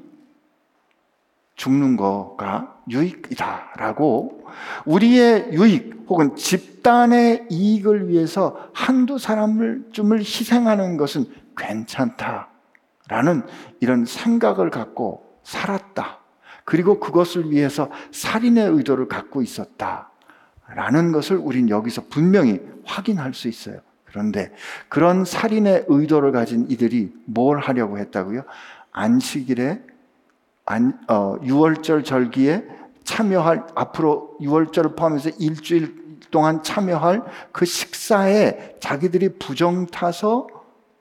죽는 1.57 1.97
거가 1.97 2.81
유익이다라고 2.91 4.47
우리의 4.87 5.53
유익 5.53 6.07
혹은 6.09 6.35
집단의 6.37 7.47
이익을 7.49 8.09
위해서 8.09 8.69
한두 8.73 9.19
사람을 9.19 9.91
좀을 9.93 10.19
희생하는 10.19 10.97
것은 10.97 11.26
괜찮다 11.57 12.53
라는 13.08 13.42
이런 13.80 14.04
생각을 14.04 14.70
갖고 14.70 15.38
살았다. 15.42 16.20
그리고 16.64 16.99
그것을 16.99 17.50
위해서 17.50 17.90
살인의 18.12 18.70
의도를 18.70 19.08
갖고 19.08 19.42
있었다. 19.42 20.11
라는 20.68 21.12
것을 21.12 21.37
우린 21.37 21.68
여기서 21.68 22.04
분명히 22.08 22.61
확인할 22.84 23.34
수 23.34 23.49
있어요. 23.49 23.80
그런데 24.04 24.52
그런 24.88 25.25
살인의 25.25 25.87
의도를 25.88 26.32
가진 26.32 26.66
이들이 26.70 27.12
뭘 27.26 27.58
하려고 27.58 27.99
했다고요? 27.99 28.44
안식일에 28.92 29.82
안, 30.66 30.99
어, 31.08 31.37
6월절 31.40 32.04
절기에 32.04 32.64
참여할 33.02 33.66
앞으로 33.75 34.37
6월절을 34.40 34.96
포함해서 34.96 35.30
일주일 35.38 36.18
동안 36.30 36.62
참여할 36.62 37.23
그 37.52 37.66
식사에 37.66 38.76
자기들이 38.80 39.38
부정 39.38 39.87
타서 39.87 40.46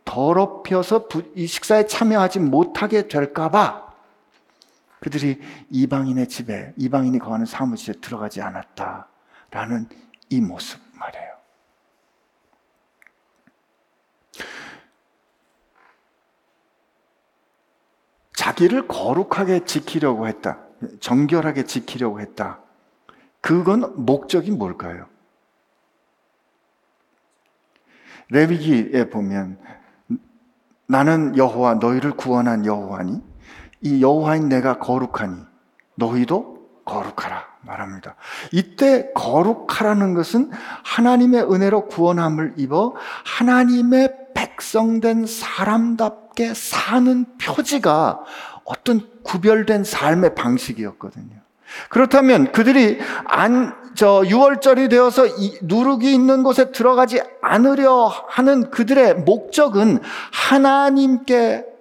더럽혀서 0.05 1.07
이 1.35 1.47
식사에 1.47 1.87
참여하지 1.87 2.39
못하게 2.39 3.07
될까봐 3.07 3.93
그들이 4.99 5.41
이방인의 5.69 6.29
집에 6.29 6.73
이방인이 6.77 7.19
거하는 7.19 7.45
사무실에 7.45 7.99
들어가지 7.99 8.41
않았다라는 8.41 9.89
이 10.29 10.39
모습 10.39 10.79
말이에요. 10.93 11.33
자기를 18.33 18.87
거룩하게 18.87 19.65
지키려고 19.65 20.27
했다. 20.27 20.59
정결하게 20.99 21.65
지키려고 21.65 22.19
했다. 22.19 22.59
그건 23.41 24.05
목적이 24.05 24.51
뭘까요? 24.51 25.07
레위기에 28.29 29.09
보면 29.09 29.59
나는 30.87 31.37
여호와 31.37 31.75
너희를 31.75 32.11
구원한 32.11 32.65
여호와니 32.65 33.21
이 33.81 34.01
여호와인 34.01 34.49
내가 34.49 34.79
거룩하니 34.79 35.37
너희도 35.95 36.53
거룩하라 36.85 37.45
말합니다. 37.61 38.15
이때 38.51 39.11
거룩하라는 39.13 40.13
것은 40.13 40.51
하나님의 40.83 41.43
은혜로 41.43 41.87
구원함을 41.87 42.55
입어 42.57 42.95
하나님의 43.25 44.23
백성된 44.33 45.25
사람답게 45.25 46.53
사는 46.53 47.25
표지가 47.37 48.21
어떤 48.65 49.09
구별된 49.23 49.83
삶의 49.83 50.35
방식이었거든요. 50.35 51.43
그렇다면 51.89 52.51
그들이 52.51 52.99
안, 53.25 53.73
저 53.95 54.21
6월절이 54.21 54.89
되어서 54.89 55.25
누룩이 55.61 56.13
있는 56.13 56.43
곳에 56.43 56.71
들어가지 56.71 57.21
않으려 57.41 58.11
하는 58.27 58.69
그들의 58.69 59.15
목적은 59.15 59.99
하나님께 60.31 61.72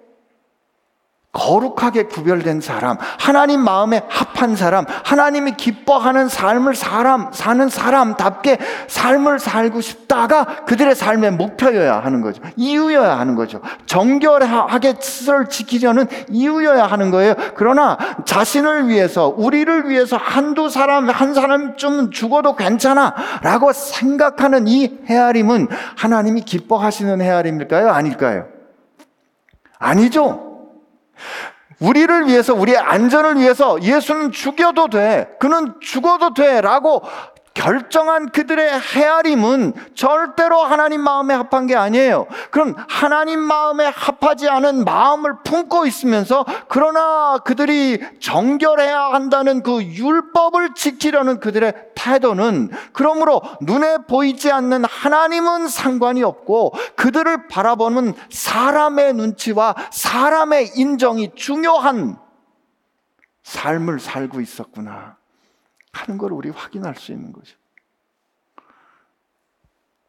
거룩하게 1.33 2.03
구별된 2.03 2.61
사람, 2.61 2.95
하나님 2.99 3.61
마음에 3.61 4.03
합한 4.07 4.55
사람, 4.55 4.85
하나님이 4.87 5.53
기뻐하는 5.53 6.29
삶을 6.29 6.75
사람, 6.75 7.31
사는 7.33 7.67
사람답게 7.67 8.59
삶을 8.87 9.39
살고 9.39 9.81
싶다가 9.81 10.45
그들의 10.65 10.93
삶의 10.93 11.31
목표여야 11.31 11.99
하는 12.01 12.21
거죠. 12.21 12.43
이유여야 12.55 13.17
하는 13.17 13.33
거죠. 13.33 13.61
정결하게 13.87 14.93
스스로를 14.99 15.49
지키려는 15.49 16.07
이유여야 16.29 16.85
하는 16.85 17.09
거예요. 17.09 17.33
그러나 17.55 17.97
자신을 18.25 18.87
위해서, 18.87 19.33
우리를 19.35 19.89
위해서 19.89 20.17
한두 20.17 20.69
사람, 20.69 21.09
한 21.09 21.33
사람쯤 21.33 22.11
죽어도 22.11 22.55
괜찮아 22.55 23.15
라고 23.41 23.73
생각하는 23.73 24.67
이 24.67 24.99
헤아림은 25.07 25.67
하나님이 25.97 26.41
기뻐하시는 26.41 27.21
헤아림일까요? 27.21 27.89
아닐까요? 27.89 28.45
아니죠. 29.79 30.52
우리를 31.79 32.27
위해서, 32.27 32.53
우리의 32.53 32.77
안전을 32.77 33.39
위해서 33.39 33.81
예수는 33.81 34.31
죽여도 34.31 34.89
돼. 34.89 35.27
그는 35.39 35.73
죽어도 35.81 36.33
돼. 36.33 36.61
라고 36.61 37.03
결정한 37.53 38.29
그들의 38.29 38.79
헤아림은 38.79 39.73
절대로 39.93 40.63
하나님 40.63 41.01
마음에 41.01 41.33
합한 41.33 41.67
게 41.67 41.75
아니에요. 41.75 42.25
그럼 42.49 42.75
하나님 42.89 43.39
마음에 43.39 43.85
합하지 43.85 44.49
않은 44.49 44.83
마음을 44.83 45.37
품고 45.43 45.85
있으면서 45.85 46.45
그러나 46.67 47.37
그들이 47.37 47.99
정결해야 48.19 48.99
한다는 49.13 49.61
그 49.61 49.83
율법을 49.83 50.73
지키려는 50.73 51.39
그들의 51.39 51.73
태도는 51.95 52.71
그러므로 52.91 53.41
눈에 53.61 53.97
보이지 54.07 54.51
않는 54.51 54.85
하나님은 54.85 55.67
상관이 55.67 56.23
없고 56.23 56.73
그들을 56.95 57.47
바라보는 57.47 58.13
사람의 58.31 59.13
눈치와 59.13 59.75
사람의 59.91 60.71
인정이 60.75 61.33
중요한 61.35 62.17
삶을 63.43 63.99
살고 63.99 64.41
있었구나. 64.41 65.22
하는 65.93 66.17
걸 66.17 66.33
우리 66.33 66.49
확인할 66.49 66.95
수 66.95 67.11
있는 67.11 67.31
거죠. 67.31 67.55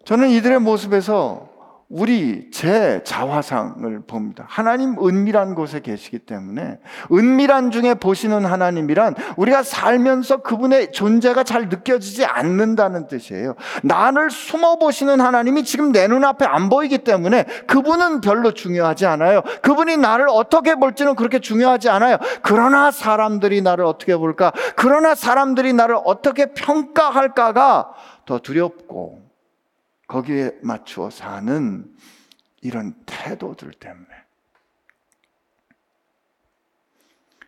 저는 0.05 0.31
이들의 0.31 0.59
모습에서 0.61 1.54
우리 1.96 2.50
제 2.50 3.02
자화상을 3.04 4.00
봅니다. 4.09 4.44
하나님 4.48 4.96
은밀한 4.98 5.54
곳에 5.54 5.78
계시기 5.78 6.18
때문에 6.18 6.80
은밀한 7.12 7.70
중에 7.70 7.94
보시는 7.94 8.44
하나님이란 8.44 9.14
우리가 9.37 9.62
살면서 9.62 10.38
그분의 10.38 10.90
존재가 10.90 11.44
잘 11.44 11.68
느껴지지 11.68 12.24
않는다는 12.24 13.07
뜻이에요. 13.07 13.54
나를 13.85 14.33
숨어 14.33 14.80
보시는 14.80 15.20
하나님이 15.20 15.62
지금 15.62 15.92
내 15.92 16.09
눈앞에 16.09 16.44
안 16.44 16.68
보이기 16.68 16.98
때문에 16.98 17.44
그분은 17.68 18.22
별로 18.22 18.50
중요하지 18.50 19.07
않아요. 19.07 19.42
그분이 19.62 19.96
나를 19.96 20.26
어떻게 20.28 20.74
볼지는 20.74 21.14
그렇게 21.14 21.38
중요하지 21.38 21.90
않아요. 21.90 22.16
그러나 22.42 22.90
사람들이 22.90 23.62
나를 23.62 23.85
어떻게 23.85 24.16
볼까? 24.16 24.50
그러나 24.74 25.14
사람들이 25.14 25.72
나를 25.72 25.96
어떻게 26.04 26.46
평가할까가 26.54 27.92
더 28.26 28.38
두렵고 28.40 29.24
거기에 30.07 30.59
맞추어 30.62 31.11
사는 31.11 31.97
이런 32.61 32.95
태도들 33.07 33.73
때문에 33.73 34.09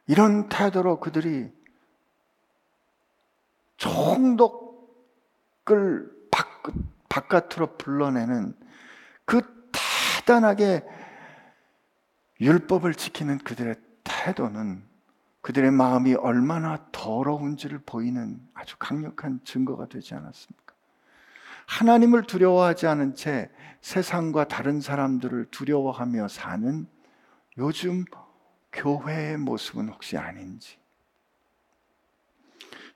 이런 0.06 0.48
태도로 0.48 1.00
그들이 1.00 1.50
총독을 3.76 4.96
바깥으로 7.08 7.76
불러내는 7.76 8.54
그 9.24 9.42
대단하게 9.72 10.84
율법을 12.40 12.94
지키는 12.94 13.38
그들의 13.38 13.74
태도는 14.04 14.84
그들의 15.40 15.70
마음이 15.70 16.14
얼마나 16.14 16.88
더러운지를 16.92 17.80
보이는 17.86 18.40
아주 18.52 18.76
강력한 18.78 19.40
증거가 19.44 19.86
되지 19.86 20.14
않았습니까? 20.14 20.65
하나님을 21.66 22.22
두려워하지 22.24 22.86
않은 22.86 23.14
채 23.14 23.50
세상과 23.80 24.48
다른 24.48 24.80
사람들을 24.80 25.46
두려워하며 25.50 26.28
사는 26.28 26.86
요즘 27.58 28.04
교회의 28.72 29.38
모습은 29.38 29.88
혹시 29.88 30.16
아닌지. 30.16 30.78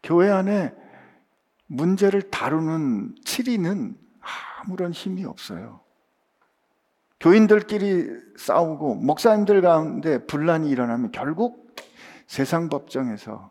교회 0.03 0.31
안에 0.31 0.75
문제를 1.67 2.31
다루는 2.31 3.15
치리는 3.25 3.97
아무런 4.63 4.93
힘이 4.93 5.25
없어요. 5.25 5.81
교인들끼리 7.21 8.09
싸우고 8.37 8.97
목사님들 8.97 9.61
가운데 9.61 10.25
분란이 10.27 10.71
일어나면 10.71 11.13
결국 11.13 11.77
세상 12.27 12.69
법정에서 12.69 13.51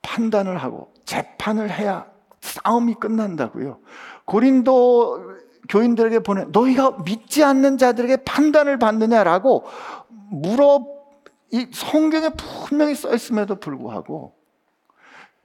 판단을 0.00 0.58
하고 0.58 0.92
재판을 1.04 1.70
해야 1.70 2.10
싸움이 2.42 2.94
끝난다고요. 2.94 3.78
고린도 4.26 5.32
교인들에게 5.68 6.18
보내 6.20 6.44
너희가 6.44 6.98
믿지 7.04 7.42
않는 7.42 7.78
자들에게 7.78 8.24
판단을 8.24 8.78
받느냐라고 8.78 9.64
물어 10.30 10.86
이 11.50 11.68
성경에 11.72 12.30
분명히 12.30 12.94
써 12.94 13.14
있음에도 13.14 13.56
불구하고 13.60 14.34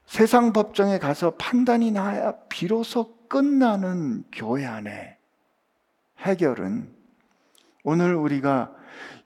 세상 0.06 0.54
법정에 0.54 1.00
가서 1.00 1.32
판단이 1.32 1.92
나야 1.92 2.34
비로소 2.50 3.16
끝나는 3.28 4.24
교회 4.32 4.66
안에 4.66 5.18
해결은 6.20 6.90
오늘 7.84 8.16
우리가 8.16 8.74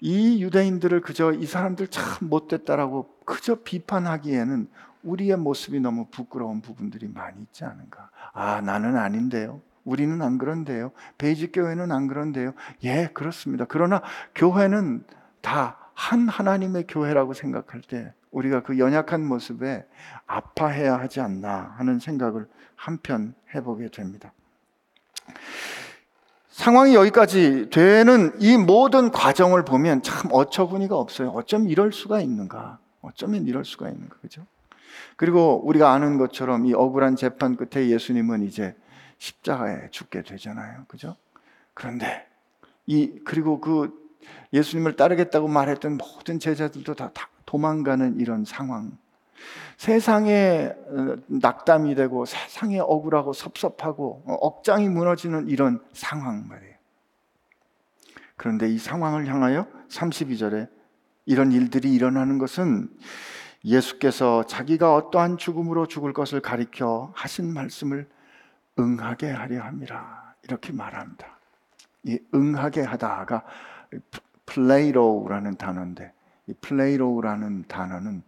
이 0.01 0.43
유대인들을 0.43 1.01
그저 1.01 1.31
이 1.31 1.45
사람들 1.45 1.87
참 1.87 2.27
못됐다라고 2.27 3.15
그저 3.25 3.55
비판하기에는 3.63 4.67
우리의 5.03 5.37
모습이 5.37 5.79
너무 5.79 6.07
부끄러운 6.11 6.61
부분들이 6.61 7.07
많이 7.07 7.41
있지 7.41 7.63
않은가. 7.63 8.09
아, 8.33 8.61
나는 8.61 8.97
아닌데요. 8.97 9.61
우리는 9.83 10.21
안 10.21 10.37
그런데요. 10.37 10.91
베이직 11.17 11.51
교회는 11.53 11.91
안 11.91 12.07
그런데요. 12.07 12.53
예, 12.83 13.09
그렇습니다. 13.13 13.65
그러나 13.67 14.01
교회는 14.35 15.03
다 15.41 15.81
한 16.01 16.27
하나님의 16.27 16.85
교회라고 16.87 17.33
생각할 17.33 17.81
때 17.81 18.11
우리가 18.31 18.63
그 18.63 18.79
연약한 18.79 19.23
모습에 19.23 19.85
아파해야 20.25 20.99
하지 20.99 21.21
않나 21.21 21.75
하는 21.77 21.99
생각을 21.99 22.47
한편 22.75 23.35
해보게 23.53 23.89
됩니다. 23.89 24.33
상황이 26.49 26.95
여기까지 26.95 27.69
되는 27.69 28.33
이 28.39 28.57
모든 28.57 29.11
과정을 29.11 29.63
보면 29.63 30.01
참 30.01 30.31
어처구니가 30.31 30.95
없어요. 30.97 31.29
어쩜 31.29 31.69
이럴 31.69 31.91
수가 31.91 32.19
있는가? 32.19 32.79
어쩌면 33.01 33.45
이럴 33.45 33.63
수가 33.63 33.89
있는가? 33.89 34.15
그죠? 34.21 34.45
그리고 35.15 35.61
우리가 35.65 35.91
아는 35.91 36.17
것처럼 36.17 36.65
이 36.65 36.73
억울한 36.73 37.15
재판 37.15 37.55
끝에 37.55 37.89
예수님은 37.89 38.43
이제 38.43 38.75
십자가에 39.17 39.89
죽게 39.91 40.23
되잖아요. 40.23 40.85
그죠? 40.87 41.15
그런데 41.73 42.27
이 42.85 43.19
그리고 43.23 43.61
그 43.61 44.01
예수님을 44.53 44.95
따르겠다고 44.95 45.47
말했던 45.47 45.97
모든 45.97 46.39
제자들도 46.39 46.95
다, 46.95 47.11
다 47.13 47.29
도망가는 47.45 48.19
이런 48.19 48.45
상황. 48.45 48.97
세상에 49.77 50.71
어, 50.87 51.15
낙담이 51.27 51.95
되고 51.95 52.25
세상에 52.25 52.79
억울하고 52.79 53.33
섭섭하고 53.33 54.23
어, 54.25 54.33
억장이 54.33 54.89
무너지는 54.89 55.47
이런 55.47 55.83
상황 55.93 56.47
말이에요. 56.47 56.75
그런데 58.35 58.69
이 58.69 58.77
상황을 58.77 59.27
향하여 59.27 59.67
32절에 59.89 60.69
이런 61.25 61.51
일들이 61.51 61.93
일어나는 61.93 62.37
것은 62.37 62.89
예수께서 63.63 64.43
자기가 64.45 64.95
어떠한 64.95 65.37
죽음으로 65.37 65.85
죽을 65.85 66.13
것을 66.13 66.41
가리켜 66.41 67.11
하신 67.15 67.53
말씀을 67.53 68.09
응하게 68.79 69.29
하려 69.29 69.61
함이라 69.61 70.33
이렇게 70.43 70.71
말합니다. 70.71 71.37
이 72.03 72.19
응하게 72.33 72.81
하다가 72.81 73.43
πληρόω라는 74.45 75.55
단어인데 75.57 76.13
이 76.47 76.53
πληρόω라는 76.59 77.65
단어는 77.67 78.23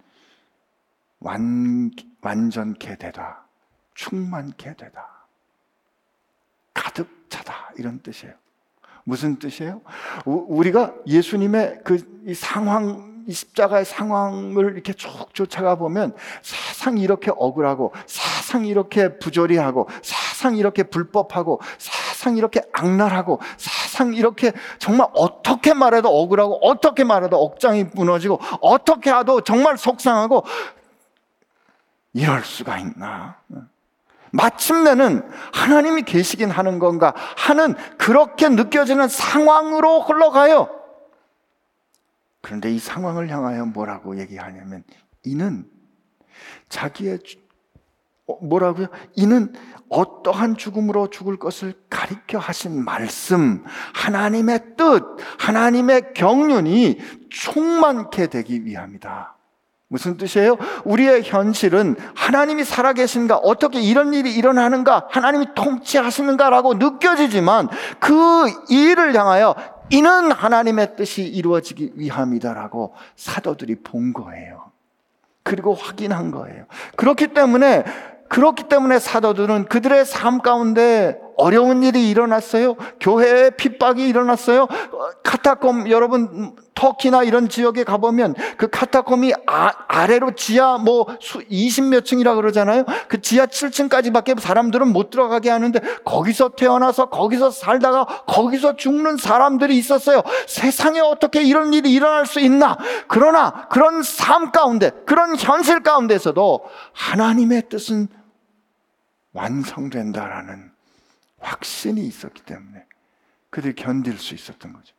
완, 1.20 1.90
완전케 2.22 2.98
되다, 2.98 3.46
충만케 3.96 4.76
되다, 4.76 5.10
가득 6.74 7.30
차다 7.30 7.72
이런 7.78 8.00
뜻이에요. 8.02 8.36
무슨 9.06 9.38
뜻이에요? 9.38 9.82
우리가 10.26 10.96
예수님의 11.08 11.82
그 11.84 12.34
상황, 12.36 13.13
이 13.28 13.34
십자가의 13.34 13.86
상황을 13.86 14.74
이렇게 14.74 14.94
쭉 14.94 15.34
쫓아가 15.34 15.76
보면 15.76 16.14
세상 16.42 16.98
이렇게 16.98 17.32
억울하고, 17.36 17.94
세상 18.06 18.66
이렇게 18.66 19.18
부조리하고, 19.18 19.88
세상 20.02 20.56
이렇게 20.56 20.84
불법하고, 20.84 21.62
세상 21.78 22.38
이렇게 22.38 22.62
악랄하고, 22.74 23.40
세상 23.58 24.14
이렇게 24.14 24.52
정말 24.80 25.08
어떻게 25.14 25.74
말해도 25.74 26.10
억울하고, 26.10 26.60
어떻게 26.68 27.04
말해도 27.04 27.38
억장이 27.38 27.86
무너지고, 27.94 28.40
어떻게 28.62 29.12
해도 29.12 29.42
정말 29.42 29.78
속상하고, 29.78 30.44
이럴 32.14 32.44
수가 32.44 32.78
있나? 32.80 33.38
마침내는 34.32 35.30
하나님이 35.54 36.04
계시긴 36.04 36.50
하는 36.50 36.80
건가 36.80 37.14
하는 37.38 37.76
그렇게 37.98 38.50
느껴지는 38.50 39.08
상황으로 39.08 40.02
흘러가요. 40.02 40.83
그런데 42.44 42.70
이 42.70 42.78
상황을 42.78 43.30
향하여 43.30 43.66
뭐라고 43.66 44.20
얘기하냐면 44.20 44.84
이는 45.24 45.66
자기의 46.68 47.20
어, 48.28 48.38
뭐라고요? 48.42 48.88
이는 49.16 49.54
어떠한 49.90 50.58
죽음으로 50.58 51.10
죽을 51.10 51.38
것을 51.38 51.74
가리켜 51.90 52.40
하신 52.40 52.84
말씀, 52.84 53.64
하나님의 53.94 54.76
뜻, 54.78 55.04
하나님의 55.40 56.14
경륜이 56.14 57.00
충만케 57.30 58.28
되기 58.28 58.66
위함이다. 58.66 59.38
무슨 59.88 60.18
뜻이에요? 60.18 60.58
우리의 60.86 61.24
현실은 61.24 61.96
하나님이 62.16 62.64
살아계신가, 62.64 63.38
어떻게 63.38 63.80
이런 63.80 64.14
일이 64.14 64.34
일어나는가, 64.34 65.08
하나님이 65.12 65.54
통치하시는가라고 65.54 66.74
느껴지지만 66.76 67.70
그 68.00 68.46
일을 68.70 69.16
향하여 69.16 69.56
이는 69.90 70.32
하나님의 70.32 70.96
뜻이 70.96 71.24
이루어지기 71.24 71.94
위함이다라고 71.96 72.94
사도들이 73.16 73.76
본 73.84 74.14
거예요. 74.14 74.72
그리고 75.44 75.74
확인한 75.74 76.32
거예요. 76.32 76.66
그렇기 76.96 77.28
때문에 77.28 77.84
그렇기 78.30 78.68
때문에 78.68 78.98
사도들은 79.00 79.66
그들의 79.66 80.06
삶 80.06 80.40
가운데 80.40 81.20
어려운 81.38 81.84
일이 81.84 82.10
일어났어요. 82.10 82.76
교회에 83.00 83.52
핍박이 83.52 84.08
일어났어요. 84.08 84.68
카타콤 85.24 85.90
여러분 85.90 86.56
터키나 86.76 87.24
이런 87.24 87.50
지역에 87.50 87.84
가보면 87.84 88.36
그 88.58 88.68
카타콤이 88.70 89.34
아, 89.48 90.06
래로 90.06 90.36
지하 90.36 90.78
뭐 90.78 91.06
20몇 91.06 92.04
층이라 92.06 92.36
그러잖아요. 92.36 92.84
그 93.08 93.22
지하 93.22 93.46
7층까지밖에 93.46 94.40
사람들은 94.40 94.92
못 94.92 95.10
들어가게 95.10 95.50
하는데 95.50 95.80
거기서 96.04 96.50
태어나서 96.50 97.10
거기서 97.10 97.52
살다가 97.52 98.06
거기서 98.26 98.76
죽는 98.76 99.18
사람들이 99.18 99.78
있었어요. 99.78 100.24
세상에 100.48 101.00
어떻게 101.00 101.44
이런 101.44 101.74
일이 101.74 101.94
일어날 101.94 102.26
수 102.26 102.40
있나? 102.40 102.78
그러나 103.08 103.68
그런 103.70 104.04
삶 104.04 104.52
가운데 104.52 104.92
그런 105.06 105.36
현실 105.38 105.84
가운데서도 105.84 106.66
하나님의 106.94 107.70
뜻은 107.70 108.08
완성된다라는 109.34 110.73
확신이 111.44 112.06
있었기 112.08 112.44
때문에 112.44 112.86
그들이 113.50 113.76
견딜 113.76 114.18
수 114.18 114.34
있었던 114.34 114.74
거죠. 114.74 114.96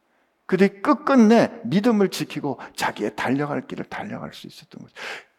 그들이 0.47 0.83
끝끝내 0.83 1.51
믿음을 1.65 2.11
지키고 2.11 2.61
자기의 2.77 3.17
달려갈 3.17 3.67
길을 3.67 3.87
달려갈 3.87 4.33
수 4.35 4.47
있었던 4.47 4.83
거죠. 4.83 4.95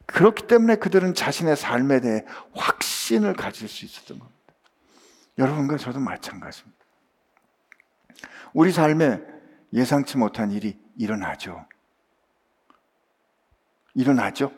그렇기 0.08 0.48
때문에 0.48 0.76
그들은 0.76 1.14
자신의 1.14 1.56
삶에 1.56 2.00
대해 2.02 2.26
확신을 2.54 3.34
가질 3.34 3.68
수 3.68 3.86
있었던 3.86 4.20
겁니다. 4.20 4.40
여러분과 5.38 5.78
저도 5.78 6.00
마찬가지입니다. 6.00 6.86
우리 8.54 8.72
삶에 8.72 9.22
예상치 9.74 10.18
못한 10.18 10.52
일이 10.52 10.80
일어나죠. 10.98 11.66
일어나죠? 13.94 14.52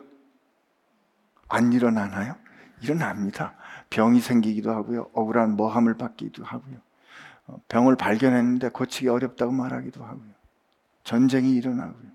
안 1.48 1.72
일어나나요? 1.72 2.36
일어납니다. 2.80 3.56
병이 3.90 4.20
생기기도 4.20 4.70
하고요. 4.70 5.10
억울한 5.12 5.56
모함을 5.56 5.94
받기도 5.94 6.44
하고요. 6.44 6.76
어, 7.46 7.60
병을 7.68 7.96
발견했는데 7.96 8.70
고치기 8.70 9.08
어렵다고 9.08 9.52
말하기도 9.52 10.02
하고요. 10.02 10.30
전쟁이 11.04 11.54
일어나고요. 11.56 12.08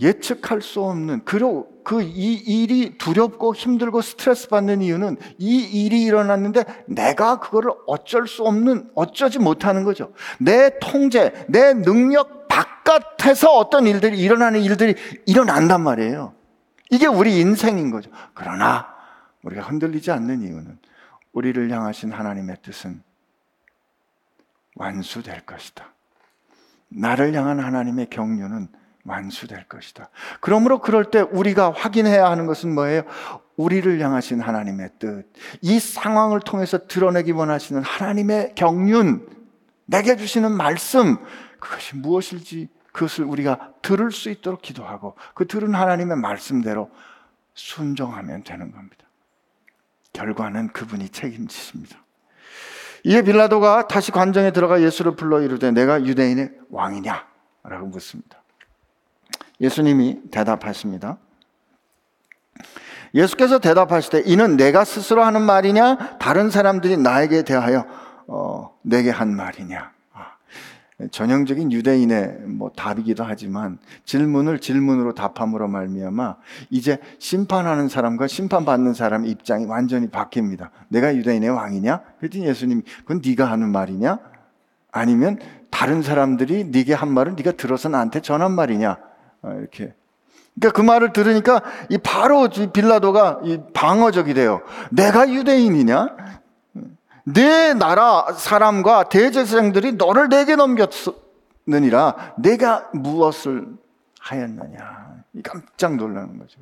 예측할 0.00 0.60
수 0.60 0.82
없는 0.82 1.22
그리고 1.24 1.82
그이 1.84 2.34
일이 2.34 2.98
두렵고 2.98 3.54
힘들고 3.54 4.00
스트레스 4.02 4.48
받는 4.48 4.82
이유는 4.82 5.16
이 5.38 5.60
일이 5.60 6.02
일어났는데 6.02 6.64
내가 6.86 7.38
그거를 7.38 7.70
어쩔 7.86 8.26
수 8.26 8.42
없는 8.44 8.90
어쩌지 8.94 9.38
못하는 9.38 9.84
거죠. 9.84 10.12
내 10.40 10.78
통제, 10.80 11.46
내 11.48 11.74
능력 11.74 12.48
바깥에서 12.48 13.52
어떤 13.52 13.86
일들이 13.86 14.18
일어나는 14.18 14.62
일들이 14.62 14.96
일어난단 15.26 15.82
말이에요. 15.82 16.34
이게 16.90 17.06
우리 17.06 17.38
인생인 17.38 17.90
거죠. 17.90 18.10
그러나 18.34 18.93
우리가 19.44 19.62
흔들리지 19.62 20.10
않는 20.10 20.42
이유는 20.42 20.78
우리를 21.32 21.70
향하신 21.70 22.12
하나님의 22.12 22.56
뜻은 22.62 23.02
완수될 24.76 25.46
것이다. 25.46 25.92
나를 26.88 27.34
향한 27.34 27.60
하나님의 27.60 28.10
경륜은 28.10 28.68
완수될 29.04 29.68
것이다. 29.68 30.08
그러므로 30.40 30.80
그럴 30.80 31.10
때 31.10 31.20
우리가 31.20 31.72
확인해야 31.72 32.28
하는 32.28 32.46
것은 32.46 32.74
뭐예요? 32.74 33.02
우리를 33.56 34.00
향하신 34.00 34.40
하나님의 34.40 34.90
뜻, 34.98 35.30
이 35.60 35.78
상황을 35.78 36.40
통해서 36.40 36.86
드러내기 36.88 37.32
원하시는 37.32 37.82
하나님의 37.82 38.54
경륜, 38.54 39.28
내게 39.86 40.16
주시는 40.16 40.52
말씀, 40.52 41.18
그것이 41.60 41.96
무엇일지 41.96 42.68
그것을 42.92 43.24
우리가 43.24 43.74
들을 43.82 44.10
수 44.10 44.30
있도록 44.30 44.62
기도하고 44.62 45.16
그 45.34 45.46
들은 45.46 45.74
하나님의 45.74 46.16
말씀대로 46.16 46.90
순종하면 47.54 48.44
되는 48.44 48.72
겁니다. 48.72 49.03
결과는 50.14 50.68
그분이 50.68 51.10
책임지십니다. 51.10 51.98
이에 53.04 53.20
빌라도가 53.20 53.86
다시 53.86 54.10
관정에 54.10 54.50
들어가 54.50 54.80
예수를 54.80 55.14
불러 55.14 55.42
이르되 55.42 55.70
내가 55.70 56.02
유대인의 56.02 56.52
왕이냐? 56.70 57.26
라고 57.64 57.86
묻습니다. 57.86 58.42
예수님이 59.60 60.22
대답하십니다. 60.30 61.18
예수께서 63.14 63.58
대답하시되 63.58 64.22
이는 64.24 64.56
내가 64.56 64.84
스스로 64.84 65.22
하는 65.22 65.42
말이냐? 65.42 66.18
다른 66.18 66.50
사람들이 66.50 66.96
나에게 66.96 67.42
대하여 67.42 67.86
어, 68.26 68.76
내게 68.82 69.10
한 69.10 69.36
말이냐? 69.36 69.93
전형적인 71.10 71.72
유대인의 71.72 72.42
뭐 72.46 72.70
답이기도 72.70 73.24
하지만 73.24 73.78
질문을 74.04 74.60
질문으로 74.60 75.12
답함으로 75.14 75.66
말미암아 75.66 76.36
이제 76.70 76.98
심판하는 77.18 77.88
사람과 77.88 78.28
심판받는 78.28 78.94
사람 78.94 79.26
입장이 79.26 79.66
완전히 79.66 80.08
바뀝니다. 80.08 80.70
내가 80.88 81.14
유대인의 81.16 81.50
왕이냐? 81.50 82.00
그랬더니 82.20 82.46
예수님이 82.46 82.82
그건 83.00 83.20
네가 83.24 83.50
하는 83.50 83.72
말이냐? 83.72 84.18
아니면 84.92 85.38
다른 85.70 86.02
사람들이 86.02 86.66
네게 86.66 86.94
한 86.94 87.12
말을 87.12 87.34
네가 87.34 87.52
들어서 87.52 87.88
나한테 87.88 88.20
전한 88.20 88.52
말이냐? 88.52 88.96
어, 89.42 89.56
이렇게 89.58 89.94
그러니까 90.54 90.76
그 90.76 90.82
말을 90.82 91.12
들으니까 91.12 91.62
이 91.88 91.98
바로 91.98 92.48
빌라도가 92.48 93.40
이 93.42 93.58
방어적이 93.72 94.34
돼요. 94.34 94.62
내가 94.92 95.28
유대인이냐? 95.28 96.16
내 97.24 97.72
나라 97.74 98.32
사람과 98.32 99.08
대제사장들이 99.08 99.92
너를 99.92 100.28
내게 100.28 100.56
넘겼느니라 100.56 102.34
내가 102.38 102.90
무엇을 102.92 103.66
하였느냐? 104.20 105.22
깜짝 105.42 105.96
놀라는 105.96 106.38
거죠. 106.38 106.60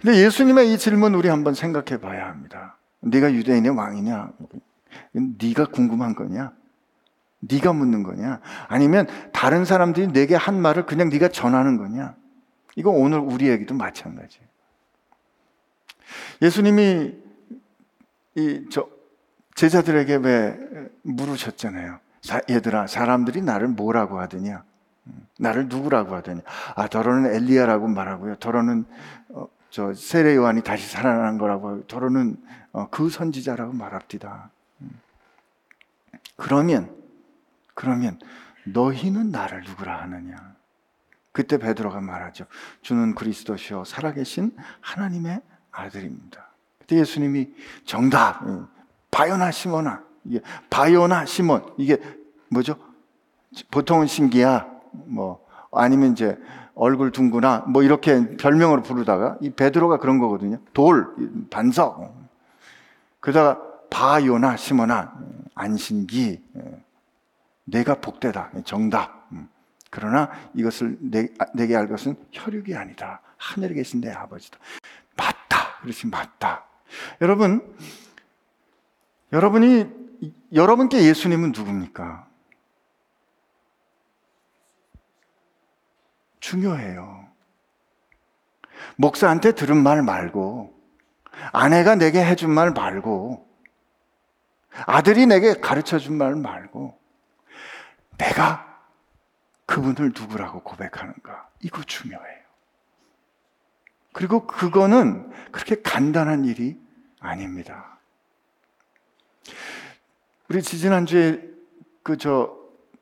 근데 0.00 0.22
예수님의 0.24 0.72
이 0.72 0.78
질문 0.78 1.14
우리 1.14 1.28
한번 1.28 1.54
생각해 1.54 2.00
봐야 2.00 2.28
합니다. 2.28 2.76
네가 3.00 3.32
유대인의 3.32 3.70
왕이냐? 3.70 4.30
네가 5.12 5.66
궁금한 5.66 6.14
거냐? 6.14 6.52
네가 7.40 7.72
묻는 7.72 8.02
거냐? 8.02 8.40
아니면 8.68 9.06
다른 9.32 9.64
사람들이 9.64 10.08
내게 10.08 10.34
한 10.34 10.60
말을 10.60 10.86
그냥 10.86 11.08
네가 11.08 11.28
전하는 11.28 11.76
거냐? 11.76 12.14
이거 12.76 12.90
오늘 12.90 13.18
우리에게도 13.18 13.74
마찬가지예요. 13.74 14.46
예수님이 16.42 17.25
이 18.36 18.66
저 18.70 18.88
제자들에게 19.54 20.16
왜 20.16 20.90
물으셨잖아요. 21.02 21.98
얘들아, 22.50 22.86
사람들이 22.86 23.40
나를 23.40 23.68
뭐라고 23.68 24.20
하더냐? 24.20 24.64
음, 25.06 25.26
나를 25.38 25.68
누구라고 25.68 26.14
하더냐? 26.16 26.42
아, 26.74 26.88
더러는 26.88 27.34
엘리야라고 27.34 27.88
말하고요. 27.88 28.36
더러는 28.36 28.84
어, 29.30 29.48
저 29.70 29.94
세례 29.94 30.34
요한이 30.36 30.62
다시 30.62 30.86
살아난 30.88 31.38
거라고 31.38 31.86
더러는 31.86 32.36
어, 32.72 32.88
그 32.90 33.08
선지자라고 33.08 33.72
말합디다. 33.72 34.50
음. 34.82 35.00
그러면 36.36 36.94
그러면 37.74 38.18
너희는 38.64 39.30
나를 39.30 39.62
누구라 39.62 40.02
하느냐? 40.02 40.36
그때 41.32 41.56
베드로가 41.58 42.00
말하죠. 42.00 42.46
주는 42.82 43.14
그리스도시요 43.14 43.84
살아계신 43.84 44.54
하나님의 44.80 45.40
아들입니다. 45.70 46.45
그때 46.86 47.00
예수님이 47.00 47.48
정답 47.84 48.42
바요나 49.10 49.50
시몬아 49.50 50.02
이게 50.24 50.40
바요나 50.70 51.26
시몬 51.26 51.64
이게 51.76 51.98
뭐죠? 52.48 52.76
보통은 53.72 54.06
신기야 54.06 54.70
뭐 54.92 55.44
아니면 55.72 56.12
이제 56.12 56.38
얼굴 56.76 57.10
둥구나 57.10 57.64
뭐 57.66 57.82
이렇게 57.82 58.36
별명으로 58.36 58.82
부르다가 58.82 59.36
이 59.40 59.50
베드로가 59.50 59.98
그런 59.98 60.18
거거든요. 60.18 60.58
돌 60.72 61.08
반석 61.50 62.14
그러다가 63.18 63.60
바요나 63.90 64.56
시몬아 64.56 65.12
안신기 65.54 66.42
내가 67.64 67.94
복되다. 67.96 68.52
정답. 68.64 69.26
음. 69.32 69.48
그러나 69.90 70.30
이것을 70.54 70.96
내, 71.00 71.28
내게 71.54 71.74
알 71.74 71.88
것은 71.88 72.16
혈육이 72.30 72.76
아니다. 72.76 73.20
하늘에 73.38 73.74
계신 73.74 74.00
내 74.00 74.12
아버지다. 74.12 74.58
맞다. 75.16 75.78
그렇지, 75.80 76.06
맞다. 76.06 76.65
여러분, 77.20 77.76
여러분이, 79.32 80.32
여러분께 80.52 81.02
예수님은 81.04 81.52
누굽니까? 81.52 82.26
중요해요. 86.40 87.26
목사한테 88.96 89.52
들은 89.52 89.82
말 89.82 90.02
말고, 90.02 90.74
아내가 91.52 91.96
내게 91.96 92.24
해준 92.24 92.50
말 92.50 92.70
말고, 92.70 93.46
아들이 94.86 95.26
내게 95.26 95.54
가르쳐 95.54 95.98
준 95.98 96.16
말 96.16 96.34
말고, 96.36 96.98
내가 98.18 98.64
그분을 99.66 100.12
누구라고 100.14 100.62
고백하는가. 100.62 101.48
이거 101.60 101.82
중요해요. 101.82 102.45
그리고 104.16 104.46
그거는 104.46 105.30
그렇게 105.52 105.82
간단한 105.82 106.46
일이 106.46 106.80
아닙니다. 107.20 107.98
우리 110.48 110.62
지지난주에 110.62 111.42
그 112.02 112.16
저 112.16 112.56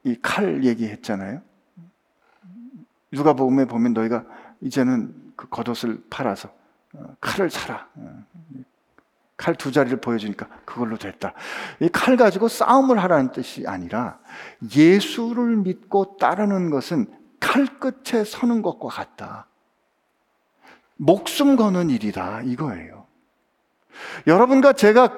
이 0.05 0.16
칼 0.20 0.64
얘기했잖아요. 0.64 1.40
누가 3.12 3.33
복음에 3.33 3.64
보면 3.64 3.92
너희가 3.94 4.24
이제는 4.61 5.33
그 5.37 5.48
겉옷을 5.48 6.03
팔아서 6.11 6.50
어, 6.94 7.16
칼을 7.20 7.48
사라. 7.48 7.88
어, 7.94 8.24
칼두 9.37 9.70
자리를 9.72 10.00
보여주니까 10.00 10.48
그걸로 10.64 10.98
됐다. 10.98 11.33
이 11.81 11.88
칼 11.90 12.16
가지고 12.16 12.48
싸움을 12.48 13.00
하라는 13.05 13.31
뜻이 13.31 13.68
아니라 13.68 14.18
예수를 14.77 15.59
믿고 15.59 16.16
따르는 16.16 16.70
것은 16.70 17.07
칼 17.38 17.66
끝에 17.79 18.24
서는 18.24 18.62
것과 18.62 18.88
같다. 18.88 19.46
목숨 20.96 21.57
거는 21.57 21.90
일이다. 21.90 22.42
이거예요. 22.42 23.07
여러분과 24.26 24.72
제가 24.72 25.12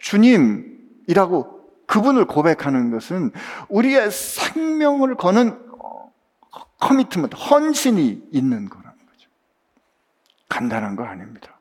주님이라고 0.00 1.58
그분을 1.86 2.26
고백하는 2.26 2.90
것은 2.90 3.32
우리의 3.68 4.10
생명을 4.10 5.16
거는 5.16 5.68
커미트먼트, 6.80 7.36
헌신이 7.36 8.28
있는 8.30 8.68
거라는 8.68 8.98
거죠. 9.06 9.28
간단한 10.48 10.96
거 10.96 11.04
아닙니다. 11.04 11.58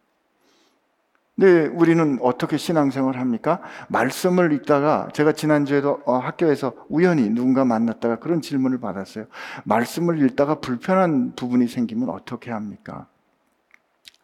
네, 1.39 1.67
우리는 1.67 2.17
어떻게 2.21 2.57
신앙생활을 2.57 3.19
합니까? 3.19 3.61
말씀을 3.89 4.53
읽다가 4.53 5.07
제가 5.13 5.33
지난주에도 5.33 6.01
어, 6.05 6.17
학교에서 6.17 6.73
우연히 6.89 7.29
누군가 7.29 7.63
만났다가 7.63 8.17
그런 8.17 8.41
질문을 8.41 8.79
받았어요. 8.79 9.25
말씀을 9.63 10.19
읽다가 10.23 10.55
불편한 10.55 11.33
부분이 11.35 11.67
생기면 11.67 12.09
어떻게 12.09 12.49
합니까? 12.49 13.07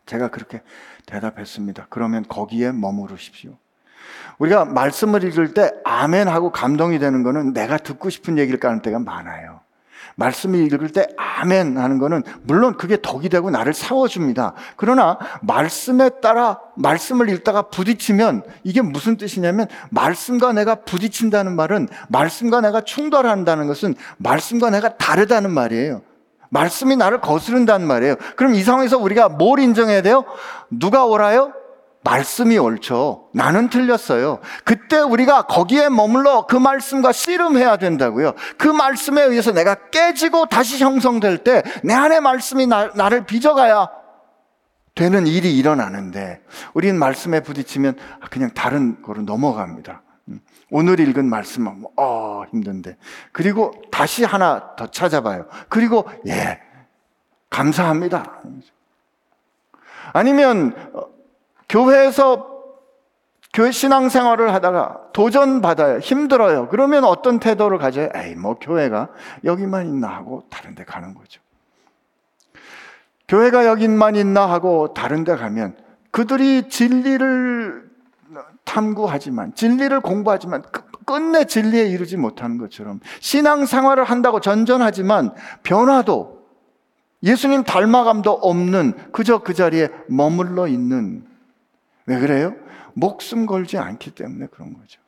제가 0.05 0.29
그렇게 0.29 0.61
대답했습니다. 1.05 1.87
그러면 1.89 2.25
거기에 2.27 2.71
머무르십시오. 2.71 3.57
우리가 4.39 4.65
말씀을 4.65 5.23
읽을 5.23 5.53
때 5.53 5.71
아멘 5.85 6.27
하고 6.27 6.51
감동이 6.51 6.99
되는 6.99 7.23
거는 7.23 7.53
내가 7.53 7.77
듣고 7.77 8.09
싶은 8.09 8.37
얘기를 8.37 8.59
까는 8.59 8.81
때가 8.81 8.99
많아요. 8.99 9.61
말씀을 10.15 10.59
읽을 10.59 10.89
때 10.89 11.07
아멘 11.17 11.77
하는 11.77 11.97
거는 11.97 12.23
물론 12.43 12.77
그게 12.77 12.97
덕이 13.01 13.29
되고 13.29 13.49
나를 13.49 13.73
세워줍니다. 13.73 14.53
그러나 14.75 15.17
말씀에 15.41 16.21
따라 16.21 16.59
말씀을 16.75 17.29
읽다가 17.29 17.63
부딪히면 17.63 18.43
이게 18.63 18.81
무슨 18.81 19.17
뜻이냐면 19.17 19.67
말씀과 19.89 20.53
내가 20.53 20.75
부딪힌다는 20.75 21.55
말은 21.55 21.87
말씀과 22.09 22.61
내가 22.61 22.81
충돌한다는 22.81 23.67
것은 23.67 23.95
말씀과 24.17 24.69
내가 24.69 24.97
다르다는 24.97 25.51
말이에요. 25.51 26.01
말씀이 26.53 26.95
나를 26.95 27.19
거스른다는 27.19 27.87
말이에요. 27.87 28.15
그럼 28.35 28.53
이 28.53 28.61
상황에서 28.61 28.97
우리가 28.99 29.27
뭘 29.29 29.59
인정해야 29.59 30.01
돼요? 30.03 30.23
누가 30.69 31.03
오라요? 31.05 31.51
말씀이 32.03 32.57
옳죠. 32.57 33.29
나는 33.33 33.69
틀렸어요. 33.69 34.39
그때 34.65 34.99
우리가 34.99 35.43
거기에 35.43 35.89
머물러 35.89 36.45
그 36.47 36.55
말씀과 36.57 37.11
씨름해야 37.13 37.77
된다고요. 37.77 38.33
그 38.57 38.67
말씀에 38.67 39.23
의해서 39.23 39.51
내가 39.51 39.75
깨지고 39.89 40.45
다시 40.47 40.83
형성될 40.83 41.39
때 41.39 41.63
내 41.83 41.93
안에 41.93 42.19
말씀이 42.19 42.67
나, 42.67 42.91
나를 42.93 43.25
빚어가야 43.25 43.89
되는 44.95 45.25
일이 45.25 45.57
일어나는데 45.57 46.41
우리는 46.73 46.99
말씀에 46.99 47.39
부딪히면 47.41 47.95
그냥 48.29 48.51
다른 48.53 49.01
거로 49.01 49.21
넘어갑니다. 49.23 50.03
음, 50.73 50.75
오늘 50.75 50.99
읽은 50.99 51.25
말씀은 51.25 51.81
뭐, 51.81 51.91
어, 51.95 52.43
힘든데. 52.51 52.97
그리고 53.31 53.73
다시 53.91 54.23
하나 54.23 54.75
더 54.75 54.87
찾아봐요. 54.87 55.45
그리고, 55.69 56.09
예, 56.27 56.59
감사합니다. 57.49 58.41
아니면, 60.13 60.75
어, 60.93 61.05
교회에서 61.69 62.51
교회 63.53 63.71
신앙생활을 63.71 64.51
하다가 64.51 65.11
도전 65.13 65.61
받아요. 65.61 65.99
힘들어요. 65.99 66.69
그러면 66.69 67.03
어떤 67.03 67.39
태도를 67.39 67.77
가져요? 67.77 68.09
에이, 68.15 68.33
뭐 68.33 68.55
교회가 68.55 69.09
여기만 69.43 69.85
있나 69.85 70.07
하고 70.07 70.43
다른 70.49 70.73
데 70.73 70.83
가는 70.83 71.13
거죠. 71.13 71.39
교회가 73.27 73.67
여기만 73.67 74.15
있나 74.15 74.49
하고 74.49 74.93
다른 74.95 75.23
데 75.23 75.35
가면 75.35 75.77
그들이 76.09 76.67
진리를 76.67 77.92
탐구하지만 78.65 79.53
진리를 79.55 79.99
공부하지만 80.01 80.63
끝내 81.05 81.45
진리에 81.45 81.85
이르지 81.85 82.17
못하는 82.17 82.57
것처럼 82.57 82.99
신앙 83.19 83.65
생활을 83.65 84.03
한다고 84.03 84.39
전전하지만 84.39 85.33
변화도 85.63 86.43
예수님 87.23 87.63
닮아감도 87.63 88.31
없는 88.31 89.11
그저 89.11 89.39
그 89.39 89.53
자리에 89.53 89.89
머물러 90.07 90.67
있는 90.67 91.25
왜 92.05 92.19
그래요? 92.19 92.53
목숨 92.93 93.45
걸지 93.45 93.77
않기 93.77 94.11
때문에 94.11 94.47
그런 94.47 94.73
거죠. 94.73 95.01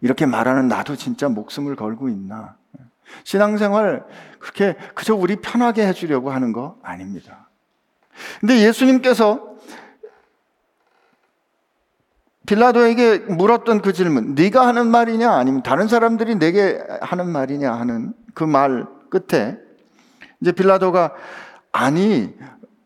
이렇게 0.00 0.26
말하는 0.26 0.68
나도 0.68 0.96
진짜 0.96 1.28
목숨을 1.28 1.76
걸고 1.76 2.08
있나? 2.08 2.56
신앙생활 3.24 4.04
그렇게 4.38 4.74
그저 4.94 5.14
우리 5.14 5.36
편하게 5.36 5.86
해주려고 5.86 6.30
하는 6.30 6.52
거 6.52 6.78
아닙니다. 6.82 7.48
근데 8.40 8.60
예수님께서 8.60 9.56
빌라도에게 12.46 13.18
물었던 13.18 13.82
그 13.82 13.92
질문, 13.92 14.34
네가 14.34 14.66
하는 14.66 14.88
말이냐 14.88 15.30
아니면 15.32 15.62
다른 15.62 15.86
사람들이 15.88 16.36
내게 16.38 16.78
하는 17.00 17.28
말이냐 17.28 17.72
하는 17.72 18.12
그 18.34 18.44
말 18.44 18.86
끝에 19.10 19.58
이제 20.40 20.52
빌라도가 20.52 21.12
아니 21.70 22.34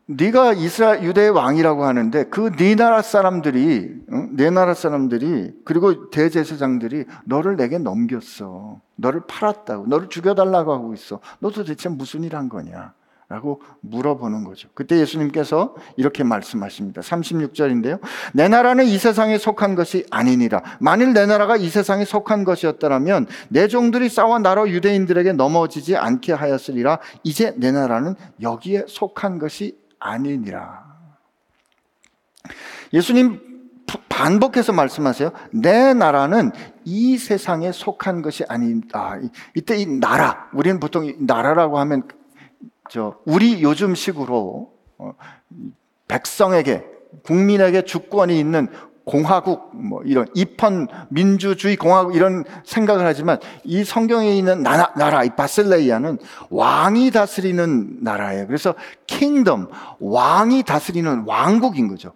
네가 0.09 0.53
이스라엘 0.53 1.03
유대의 1.03 1.31
왕이라고 1.31 1.85
하는데 1.85 2.25
그 2.25 2.51
네 2.57 2.75
나라 2.77 3.03
사람들이 3.03 4.05
응? 4.13 4.29
네 4.37 4.51
나라 4.51 4.75
사람들이 4.75 5.53
그리고 5.65 6.11
대제사장들이 6.11 7.07
너를 7.25 7.57
내게 7.57 7.79
넘겼어. 7.79 8.81
너를 8.97 9.23
팔았다고. 9.27 9.87
너를 9.87 10.09
죽여 10.09 10.35
달라고 10.35 10.73
하고 10.73 10.95
있어. 10.95 11.19
너 11.41 11.51
도대체 11.51 11.89
무슨 11.89 12.23
일 12.25 12.37
한 12.37 12.49
거냐? 12.49 12.93
라고 13.29 13.61
물어보는 13.81 14.45
거죠. 14.45 14.69
그때 14.73 15.01
예수님께서 15.01 15.75
이렇게 15.97 16.23
말씀하십니다. 16.23 17.01
36절인데요. 17.01 17.99
내 18.33 18.47
나라는 18.47 18.85
이 18.85 18.99
세상에 18.99 19.37
속한 19.37 19.75
것이 19.75 20.07
아니니라. 20.13 20.63
만일 20.79 21.13
내 21.13 21.27
나라가 21.27 21.57
이 21.57 21.69
세상에 21.69 22.05
속한 22.05 22.45
것이었더라면 22.45 23.27
내 23.49 23.67
종들이 23.67 24.09
싸워 24.09 24.39
나로 24.39 24.71
유대인들에게 24.71 25.33
넘어지지 25.33 25.97
않게 25.97 26.35
하였으리라. 26.35 27.01
이제 27.25 27.53
내 27.57 27.73
나라는 27.73 28.15
여기에 28.41 28.85
속한 28.87 29.41
것이 29.41 29.77
아니니라. 29.99 30.85
예수님 32.93 33.41
반복해서 34.09 34.73
말씀하세요. 34.73 35.33
내 35.53 35.95
나라는 35.95 36.53
이 36.85 37.19
세상에 37.19 37.73
속한 37.73 38.23
것이 38.23 38.45
아니다. 38.49 39.19
이때 39.55 39.77
이 39.77 39.87
나라, 39.87 40.49
우리는 40.53 40.79
보통 40.81 41.13
나라라고 41.19 41.79
하면 41.81 42.05
저 42.91 43.17
우리 43.25 43.63
요즘식으로 43.63 44.71
어, 44.99 45.13
백성에게 46.09 46.85
국민에게 47.25 47.83
주권이 47.83 48.39
있는 48.39 48.69
공화국 49.05 49.71
뭐 49.73 50.03
이런 50.05 50.27
입헌 50.35 50.89
민주주의 51.11 51.77
공화국 51.77 52.17
이런 52.17 52.45
생각을 52.65 53.07
하지만 53.07 53.39
이 53.63 53.85
성경에 53.85 54.37
있는 54.37 54.65
나라, 54.65 54.93
나라 54.97 55.23
이 55.23 55.31
바셀레이아는 55.31 56.19
왕이 56.51 57.13
다스리는 57.13 57.99
나라예요. 58.03 58.49
그래서 58.49 58.75
킹덤 59.07 59.69
왕이 60.01 60.65
다스리는 60.65 61.23
왕국인 61.25 61.87
거죠. 61.87 62.13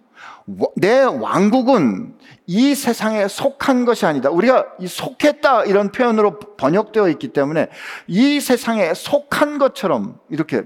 내 0.75 1.03
왕국은 1.03 2.17
이 2.47 2.75
세상에 2.75 3.27
속한 3.27 3.85
것이 3.85 4.05
아니다. 4.05 4.29
우리가 4.29 4.65
이 4.79 4.87
속했다 4.87 5.65
이런 5.65 5.91
표현으로 5.91 6.39
번역되어 6.57 7.09
있기 7.09 7.29
때문에 7.29 7.69
이 8.07 8.39
세상에 8.39 8.93
속한 8.93 9.57
것처럼 9.57 10.19
이렇게 10.29 10.63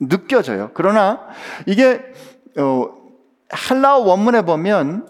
느껴져요. 0.00 0.70
그러나 0.74 1.20
이게 1.66 2.00
어, 2.58 2.88
할라어 3.50 3.98
원문에 3.98 4.42
보면 4.42 5.08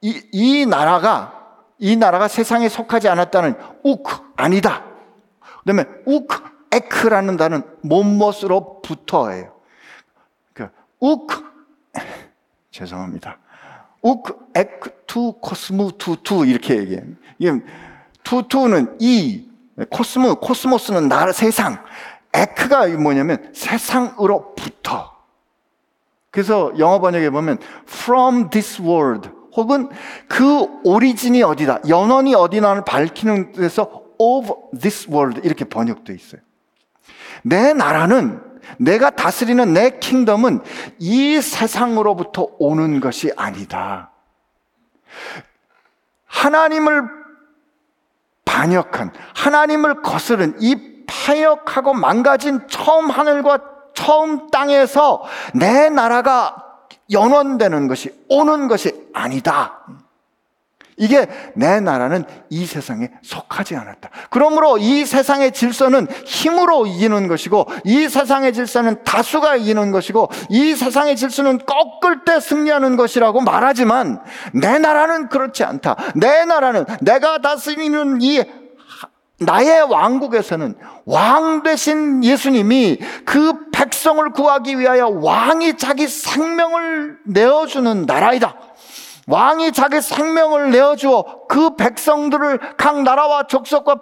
이, 0.00 0.22
이 0.32 0.66
나라가 0.66 1.32
이 1.78 1.96
나라가 1.96 2.28
세상에 2.28 2.68
속하지 2.68 3.08
않았다는 3.08 3.56
οὐκ 3.82 4.32
아니다. 4.36 4.84
그다음에 5.60 5.84
οὐκ 6.06 6.54
ἐκ라는 6.72 7.36
단어는 7.36 7.62
뭣뭣으로부터예요. 7.82 9.54
그 10.52 10.68
οὐκ 10.98 11.53
죄송합니다. 12.74 13.38
οὐκ 14.02 14.36
ἐκ 14.54 15.04
τοῦ 15.06 15.32
κόσμου 15.40 15.92
τούτου 15.96 16.44
이렇게 16.44 16.76
얘기해요. 16.76 17.02
이게 17.38 17.52
τούτου는 18.24 18.96
이 19.00 19.48
κόσμο 19.90 20.36
κόσμος는 20.36 21.08
나라 21.08 21.32
세상 21.32 21.78
ἐκ가 22.32 22.88
뭐냐면 22.88 23.50
세상으로부터. 23.54 25.14
그래서 26.30 26.72
영어 26.78 26.98
번역에 27.00 27.30
보면 27.30 27.58
from 27.88 28.50
this 28.50 28.82
world 28.82 29.30
혹은 29.54 29.88
그 30.28 30.66
오리진이 30.82 31.44
어디다, 31.44 31.82
연원이 31.88 32.34
어디나를 32.34 32.84
밝히는 32.84 33.52
데서 33.52 34.02
of 34.18 34.52
this 34.80 35.08
world 35.08 35.40
이렇게 35.44 35.64
번역돼 35.64 36.12
있어요. 36.12 36.40
내 37.42 37.72
나라는 37.72 38.40
내가 38.78 39.10
다스리는 39.10 39.72
내 39.72 39.98
킹덤은 39.98 40.60
이 40.98 41.40
세상으로부터 41.40 42.48
오는 42.58 43.00
것이 43.00 43.32
아니다. 43.36 44.10
하나님을 46.26 47.08
반역한, 48.44 49.12
하나님을 49.34 50.02
거스른 50.02 50.56
이 50.60 51.04
파역하고 51.06 51.94
망가진 51.94 52.60
처음 52.68 53.10
하늘과 53.10 53.58
처음 53.94 54.48
땅에서 54.50 55.24
내 55.54 55.88
나라가 55.88 56.56
연원되는 57.10 57.88
것이 57.88 58.24
오는 58.28 58.68
것이 58.68 59.08
아니다. 59.12 59.84
이게 60.96 61.26
내 61.54 61.80
나라는 61.80 62.24
이 62.50 62.66
세상에 62.66 63.10
속하지 63.22 63.76
않았다. 63.76 64.10
그러므로 64.30 64.78
이 64.78 65.04
세상의 65.04 65.52
질서는 65.52 66.06
힘으로 66.24 66.86
이기는 66.86 67.28
것이고, 67.28 67.66
이 67.84 68.08
세상의 68.08 68.52
질서는 68.52 69.02
다수가 69.04 69.56
이기는 69.56 69.90
것이고, 69.90 70.28
이 70.50 70.74
세상의 70.74 71.16
질서는 71.16 71.58
꺾을 71.58 72.24
때 72.24 72.40
승리하는 72.40 72.96
것이라고 72.96 73.40
말하지만, 73.40 74.20
내 74.52 74.78
나라는 74.78 75.28
그렇지 75.28 75.64
않다. 75.64 75.96
내 76.14 76.44
나라는 76.44 76.84
내가 77.00 77.38
다스리는 77.38 78.18
이 78.22 78.42
나의 79.40 79.82
왕국에서는 79.82 80.76
왕 81.06 81.62
되신 81.62 82.22
예수님이 82.22 82.98
그 83.24 83.70
백성을 83.72 84.30
구하기 84.30 84.78
위하여 84.78 85.08
왕이 85.08 85.76
자기 85.76 86.06
생명을 86.06 87.18
내어주는 87.26 88.06
나라이다. 88.06 88.54
왕이 89.26 89.72
자기 89.72 90.00
생명을 90.02 90.70
내어주어 90.70 91.46
그 91.48 91.76
백성들을 91.76 92.76
각 92.76 93.02
나라와 93.02 93.46
족속과 93.46 94.00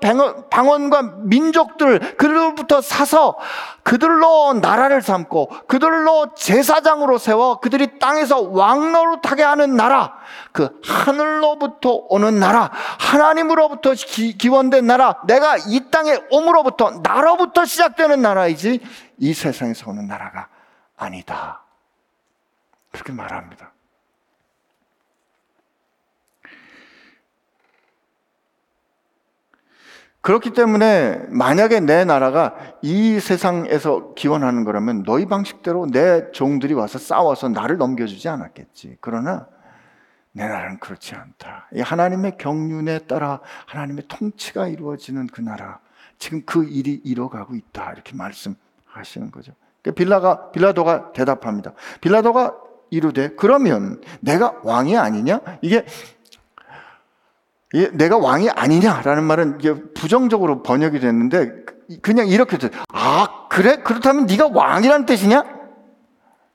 방언과 0.50 1.02
민족들 1.18 2.16
그들로부터 2.16 2.80
사서 2.80 3.36
그들로 3.84 4.54
나라를 4.54 5.00
삼고 5.00 5.48
그들로 5.68 6.34
제사장으로 6.34 7.18
세워 7.18 7.60
그들이 7.60 7.98
땅에서 7.98 8.40
왕노릇하게 8.40 9.42
하는 9.42 9.76
나라 9.76 10.14
그 10.50 10.80
하늘로부터 10.84 12.06
오는 12.08 12.40
나라 12.40 12.70
하나님으로부터 12.98 13.94
기, 13.94 14.36
기원된 14.36 14.86
나라 14.86 15.20
내가 15.26 15.56
이 15.68 15.90
땅에 15.90 16.18
옴으로부터 16.30 17.00
나로부터 17.02 17.64
시작되는 17.64 18.20
나라이지 18.20 18.80
이 19.18 19.34
세상에서 19.34 19.90
오는 19.90 20.08
나라가 20.08 20.48
아니다. 20.96 21.62
그렇게 22.90 23.12
말합니다 23.12 23.72
그렇기 30.22 30.50
때문에 30.50 31.26
만약에 31.30 31.80
내 31.80 32.04
나라가 32.04 32.54
이 32.80 33.18
세상에서 33.18 34.14
기원하는 34.14 34.64
거라면 34.64 35.02
너희 35.02 35.26
방식대로 35.26 35.86
내 35.90 36.30
종들이 36.30 36.74
와서 36.74 36.98
싸워서 36.98 37.48
나를 37.48 37.76
넘겨주지 37.76 38.28
않았겠지. 38.28 38.98
그러나 39.00 39.48
내 40.30 40.46
나라는 40.46 40.78
그렇지 40.78 41.16
않다. 41.16 41.68
하나님의 41.76 42.38
경륜에 42.38 43.00
따라 43.00 43.40
하나님의 43.66 44.04
통치가 44.06 44.68
이루어지는 44.68 45.26
그 45.26 45.40
나라. 45.40 45.80
지금 46.18 46.42
그 46.46 46.64
일이 46.64 47.00
이뤄가고 47.04 47.56
있다. 47.56 47.92
이렇게 47.92 48.14
말씀하시는 48.16 49.32
거죠. 49.32 49.52
그러니까 49.82 49.98
빌라가, 49.98 50.50
빌라도가 50.52 51.12
대답합니다. 51.12 51.72
빌라도가 52.00 52.54
이르되, 52.90 53.30
그러면 53.34 54.00
내가 54.20 54.54
왕이 54.62 54.96
아니냐? 54.96 55.40
이게 55.62 55.84
내가 57.92 58.18
왕이 58.18 58.50
아니냐라는 58.50 59.24
말은 59.24 59.58
부정적으로 59.94 60.62
번역이 60.62 61.00
됐는데 61.00 61.64
그냥 62.02 62.28
이렇게 62.28 62.58
돼. 62.58 62.68
아 62.92 63.46
그래 63.48 63.76
그렇다면 63.76 64.26
네가 64.26 64.48
왕이라는 64.52 65.06
뜻이냐? 65.06 65.44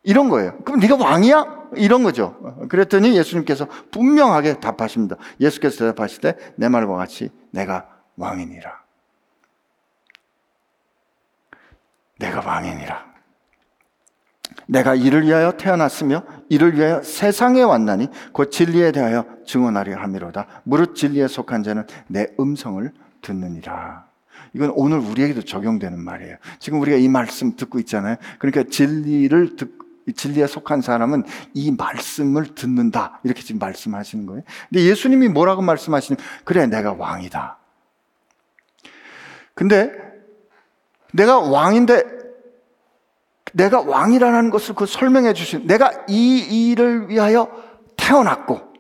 이런 0.04 0.30
거예요. 0.30 0.58
그럼 0.64 0.80
네가 0.80 0.96
왕이야? 0.96 1.58
이런 1.76 2.04
거죠. 2.04 2.38
그랬더니 2.70 3.18
예수님께서 3.18 3.68
분명하게 3.92 4.60
답하십니다. 4.60 5.18
예수께서 5.40 5.80
대답하실 5.80 6.22
때 6.22 6.36
내 6.56 6.70
말과 6.70 6.96
같이 6.96 7.30
내가 7.52 7.88
왕이니라. 8.16 8.72
내가 12.20 12.42
왕이니라. 12.42 13.06
내가 14.66 14.96
이를 14.96 15.26
위하여 15.26 15.52
태어났으며 15.52 16.24
이를 16.50 16.76
위하여 16.76 17.02
세상에 17.02 17.62
왔나니 17.62 18.10
곧 18.34 18.52
진리에 18.52 18.92
대하여 18.92 19.26
증언하려 19.46 19.98
함이로다. 19.98 20.48
무릇 20.64 20.96
진리에 20.96 21.28
속한 21.28 21.64
자는 21.64 21.86
내 22.08 22.28
음성을 22.40 22.92
듣느니라. 23.22 24.08
이건 24.54 24.72
오늘 24.76 25.00
우리에게도 25.00 25.44
적용되는 25.44 26.00
말이에요. 26.00 26.38
지금 26.60 26.82
우리가 26.82 26.98
이 26.98 27.08
말씀 27.08 27.56
듣고 27.56 27.80
있잖아요. 27.80 28.16
그러니까 28.40 28.64
진리를 28.70 29.56
듣 29.56 29.78
진리에 30.16 30.48
속한 30.48 30.82
사람은 30.82 31.26
이 31.54 31.72
말씀을 31.72 32.56
듣는다. 32.56 33.20
이렇게 33.24 33.42
지금 33.42 33.60
말씀하시는 33.60 34.26
거예요. 34.26 34.44
근데 34.70 34.84
예수님이 34.86 35.28
뭐라고 35.28 35.62
말씀하시냐면, 35.62 36.24
그래, 36.46 36.66
내가 36.66 36.94
왕이다. 36.94 37.58
근데 39.54 39.92
내가 41.14 41.40
왕인데 41.40 42.04
내가 43.54 43.82
왕이라는 43.82 44.50
것을 44.50 44.76
그 44.76 44.86
설명해 44.86 45.34
주신, 45.34 45.68
내가 45.68 45.92
이 46.08 46.70
일을 46.72 47.10
위하여 47.10 47.50
태어났고, 47.96 48.74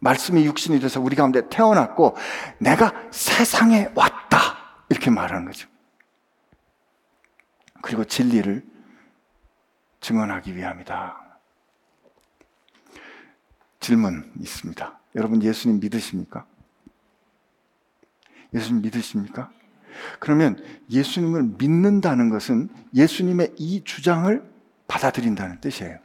말씀이 0.00 0.44
육신이 0.44 0.80
돼서 0.80 1.00
우리 1.00 1.16
가운데 1.16 1.48
태어났고, 1.48 2.16
내가 2.58 2.92
세상에 3.10 3.90
왔다. 3.94 4.38
이렇게 4.88 5.10
말하는 5.10 5.46
거죠. 5.46 5.68
그리고 7.82 8.04
진리를 8.04 8.64
증언하기 10.00 10.56
위함이다. 10.56 11.18
질문 13.80 14.32
있습니다. 14.38 15.00
여러분 15.16 15.42
예수님 15.42 15.80
믿으십니까? 15.80 16.44
예수님 18.54 18.82
믿으십니까? 18.82 19.50
그러면 20.18 20.62
예수님을 20.90 21.54
믿는다는 21.58 22.30
것은 22.30 22.68
예수님의 22.94 23.54
이 23.56 23.82
주장을 23.84 24.42
받아들인다는 24.88 25.60
뜻이에요. 25.60 25.98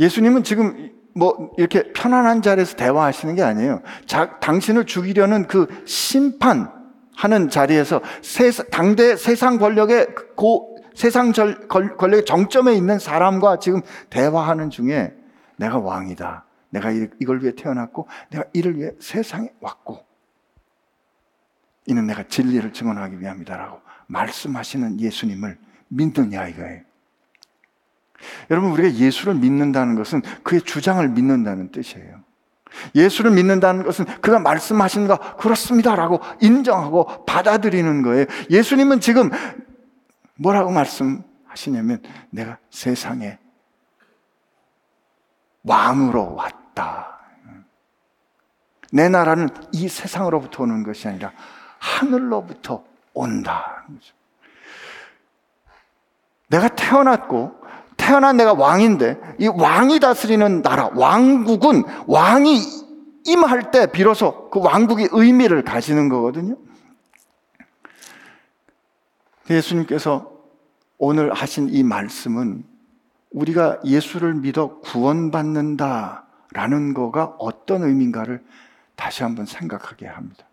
예수님은 0.00 0.44
지금 0.44 0.90
뭐 1.14 1.52
이렇게 1.58 1.92
편안한 1.92 2.42
자리에서 2.42 2.76
대화하시는 2.76 3.34
게 3.34 3.42
아니에요. 3.42 3.82
자, 4.06 4.38
당신을 4.40 4.86
죽이려는 4.86 5.46
그 5.46 5.66
심판하는 5.86 7.48
자리에서 7.50 8.00
세, 8.22 8.50
당대 8.50 9.16
세상 9.16 9.58
권력의 9.58 10.08
고 10.36 10.76
세상 10.94 11.32
절, 11.32 11.66
권력의 11.68 12.24
정점에 12.24 12.74
있는 12.74 12.98
사람과 12.98 13.58
지금 13.58 13.82
대화하는 14.10 14.70
중에 14.70 15.12
내가 15.56 15.78
왕이다. 15.78 16.44
내가 16.70 16.90
이걸 16.90 17.42
위해 17.42 17.52
태어났고 17.54 18.08
내가 18.30 18.44
이를 18.52 18.76
위해 18.76 18.90
세상에 18.98 19.48
왔고 19.60 20.03
이는 21.86 22.06
내가 22.06 22.22
진리를 22.24 22.72
증언하기 22.72 23.20
위함이다라고 23.20 23.80
말씀하시는 24.06 25.00
예수님을 25.00 25.58
믿느냐 25.88 26.48
이거예요. 26.48 26.82
여러분 28.50 28.70
우리가 28.70 28.94
예수를 28.94 29.34
믿는다는 29.34 29.96
것은 29.96 30.22
그의 30.42 30.62
주장을 30.62 31.06
믿는다는 31.08 31.70
뜻이에요. 31.72 32.22
예수를 32.94 33.30
믿는다는 33.30 33.84
것은 33.84 34.04
그가 34.20 34.38
말씀하신 34.40 35.06
거 35.06 35.18
그렇습니다라고 35.36 36.20
인정하고 36.40 37.24
받아들이는 37.24 38.02
거예요. 38.02 38.26
예수님은 38.50 39.00
지금 39.00 39.30
뭐라고 40.36 40.70
말씀하시냐면 40.70 42.02
내가 42.30 42.58
세상에 42.70 43.38
왕으로 45.62 46.34
왔다. 46.34 47.20
내 48.92 49.08
나라는 49.08 49.48
이 49.72 49.88
세상으로부터 49.88 50.62
오는 50.62 50.82
것이 50.82 51.08
아니라 51.08 51.32
하늘로부터 51.84 52.82
온다. 53.12 53.84
내가 56.48 56.68
태어났고 56.68 57.62
태어난 57.96 58.36
내가 58.38 58.54
왕인데 58.54 59.36
이 59.38 59.48
왕이 59.48 60.00
다스리는 60.00 60.62
나라 60.62 60.88
왕국은 60.94 61.84
왕이 62.06 62.58
임할 63.26 63.70
때 63.70 63.86
비로소 63.86 64.50
그 64.50 64.60
왕국이 64.60 65.08
의미를 65.12 65.62
가지는 65.62 66.08
거거든요. 66.08 66.56
예수님께서 69.50 70.32
오늘 70.96 71.34
하신 71.34 71.68
이 71.68 71.82
말씀은 71.82 72.64
우리가 73.30 73.80
예수를 73.84 74.32
믿어 74.34 74.80
구원받는다라는 74.80 76.94
거가 76.94 77.34
어떤 77.38 77.82
의미인가를 77.82 78.42
다시 78.96 79.22
한번 79.22 79.44
생각하게 79.44 80.06
합니다. 80.06 80.46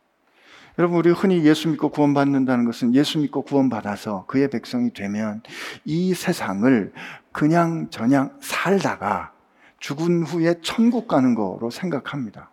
여러분, 0.78 0.98
우리 0.98 1.10
흔히 1.12 1.44
예수 1.44 1.68
믿고 1.68 1.90
구원받는다는 1.90 2.66
것은 2.66 2.96
예수 2.96 3.20
믿고 3.20 3.42
구원받아서 3.42 4.26
그의 4.28 4.50
백성이 4.50 4.94
되면 4.94 5.42
이 5.84 6.14
세상을 6.14 6.94
그냥 7.32 7.88
저냥 7.90 8.32
살다가 8.40 9.32
죽은 9.80 10.24
후에 10.24 10.56
천국 10.62 11.08
가는 11.08 11.36
거로 11.36 11.70
생각합니다. 11.70 12.52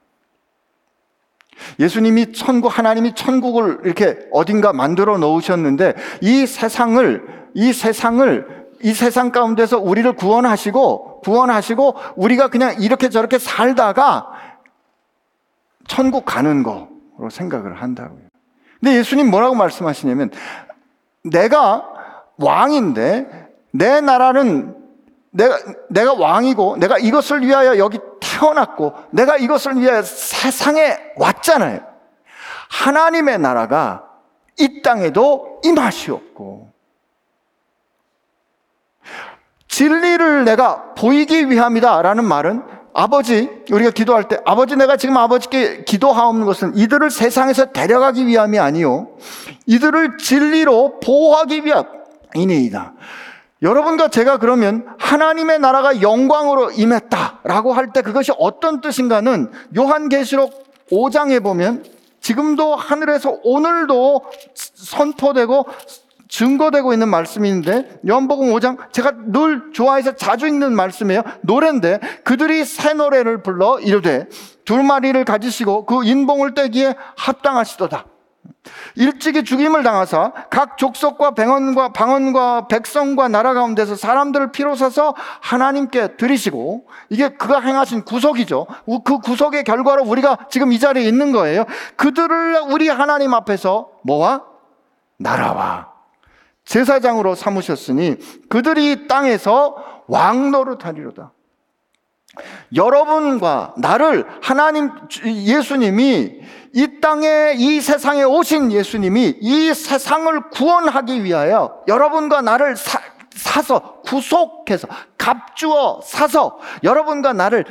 예수님이 1.78 2.32
천국, 2.32 2.76
하나님이 2.76 3.14
천국을 3.14 3.80
이렇게 3.84 4.18
어딘가 4.32 4.72
만들어 4.72 5.18
놓으셨는데 5.18 5.94
이 6.20 6.46
세상을, 6.46 7.50
이 7.54 7.72
세상을, 7.72 8.68
이 8.82 8.94
세상 8.94 9.30
가운데서 9.32 9.78
우리를 9.78 10.12
구원하시고, 10.14 11.20
구원하시고, 11.22 11.96
우리가 12.16 12.48
그냥 12.48 12.80
이렇게 12.80 13.08
저렇게 13.08 13.38
살다가 13.38 14.30
천국 15.88 16.24
가는 16.24 16.62
거로 16.62 16.97
생각을 17.30 17.82
한다고요. 17.82 18.22
근데 18.80 18.96
예수님 18.96 19.30
뭐라고 19.30 19.54
말씀하시냐면, 19.54 20.30
내가 21.24 21.88
왕인데, 22.36 23.48
내 23.72 24.00
나라는 24.00 24.76
내가, 25.30 25.58
내가 25.90 26.14
왕이고, 26.14 26.76
내가 26.78 26.98
이것을 26.98 27.42
위하여 27.42 27.78
여기 27.78 27.98
태어났고, 28.20 28.94
내가 29.10 29.36
이것을 29.36 29.76
위하여 29.76 30.02
세상에 30.02 30.98
왔잖아요. 31.16 31.80
하나님의 32.70 33.38
나라가 33.38 34.08
이 34.58 34.82
땅에도 34.82 35.60
임하시옵고, 35.64 36.72
진리를 39.68 40.44
내가 40.44 40.94
보이기 40.94 41.50
위함이다 41.50 42.02
라는 42.02 42.24
말은 42.24 42.77
아버지, 42.98 43.48
우리가 43.70 43.92
기도할 43.92 44.26
때, 44.26 44.40
아버지 44.44 44.74
내가 44.74 44.96
지금 44.96 45.16
아버지께 45.16 45.84
기도하옵는 45.84 46.44
것은 46.46 46.76
이들을 46.76 47.12
세상에서 47.12 47.66
데려가기 47.66 48.26
위함이 48.26 48.58
아니요. 48.58 49.10
이들을 49.66 50.18
진리로 50.18 50.98
보호하기 50.98 51.62
위함이니이다. 51.64 52.94
여러분과 53.62 54.08
제가 54.08 54.38
그러면 54.38 54.84
하나님의 54.98 55.60
나라가 55.60 56.02
영광으로 56.02 56.72
임했다라고 56.72 57.72
할 57.72 57.92
때 57.92 58.02
그것이 58.02 58.32
어떤 58.36 58.80
뜻인가는 58.80 59.48
요한계시록 59.76 60.88
5장에 60.90 61.40
보면 61.40 61.84
지금도 62.20 62.74
하늘에서 62.74 63.38
오늘도 63.44 64.24
선포되고 64.54 65.66
증거되고 66.28 66.92
있는 66.92 67.08
말씀인데 67.08 68.00
요한복음 68.08 68.52
5장 68.52 68.92
제가 68.92 69.12
늘 69.26 69.72
좋아해서 69.72 70.14
자주 70.14 70.46
읽는 70.46 70.74
말씀이에요. 70.74 71.22
노래인데 71.42 72.00
그들이 72.24 72.64
새 72.64 72.92
노래를 72.92 73.42
불러 73.42 73.80
이르되 73.80 74.28
두 74.64 74.82
마리를 74.82 75.24
가지시고 75.24 75.86
그 75.86 76.04
인봉을 76.04 76.54
떼기에 76.54 76.94
합당하시도다. 77.16 78.04
일찍이 78.96 79.44
죽임을 79.44 79.82
당하사 79.82 80.32
각 80.50 80.76
족속과 80.76 81.30
병원과 81.32 81.92
방언과 81.92 82.68
백성과 82.68 83.28
나라 83.28 83.54
가운데서 83.54 83.96
사람들을 83.96 84.52
피로 84.52 84.74
사서 84.74 85.14
하나님께 85.40 86.16
드리시고 86.16 86.86
이게 87.08 87.28
그가 87.28 87.60
행하신 87.60 88.04
구속이죠. 88.04 88.66
그 89.04 89.18
구속의 89.18 89.64
결과로 89.64 90.04
우리가 90.04 90.38
지금 90.50 90.72
이 90.72 90.78
자리에 90.78 91.04
있는 91.04 91.32
거예요. 91.32 91.64
그들을 91.96 92.60
우리 92.70 92.88
하나님 92.88 93.32
앞에서 93.32 93.88
뭐와 94.02 94.42
나라와 95.16 95.97
제사장으로 96.68 97.34
삼으셨으니 97.34 98.16
그들이 98.48 99.08
땅에서 99.08 100.02
왕노릇하리로다. 100.06 101.32
여러분과 102.74 103.74
나를 103.78 104.26
하나님 104.42 104.90
예수님이 105.24 106.40
이 106.74 107.00
땅에 107.00 107.54
이 107.56 107.80
세상에 107.80 108.22
오신 108.22 108.70
예수님이 108.70 109.38
이 109.40 109.74
세상을 109.74 110.50
구원하기 110.50 111.24
위하여 111.24 111.82
여러분과 111.88 112.42
나를 112.42 112.76
사, 112.76 113.00
사서 113.34 114.02
구속해서 114.02 114.86
값주어 115.16 116.02
사서 116.04 116.58
여러분과 116.84 117.32
나를 117.32 117.64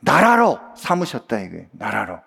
나라로 0.00 0.58
삼으셨다 0.76 1.40
이거예요. 1.40 1.66
나라로. 1.72 2.18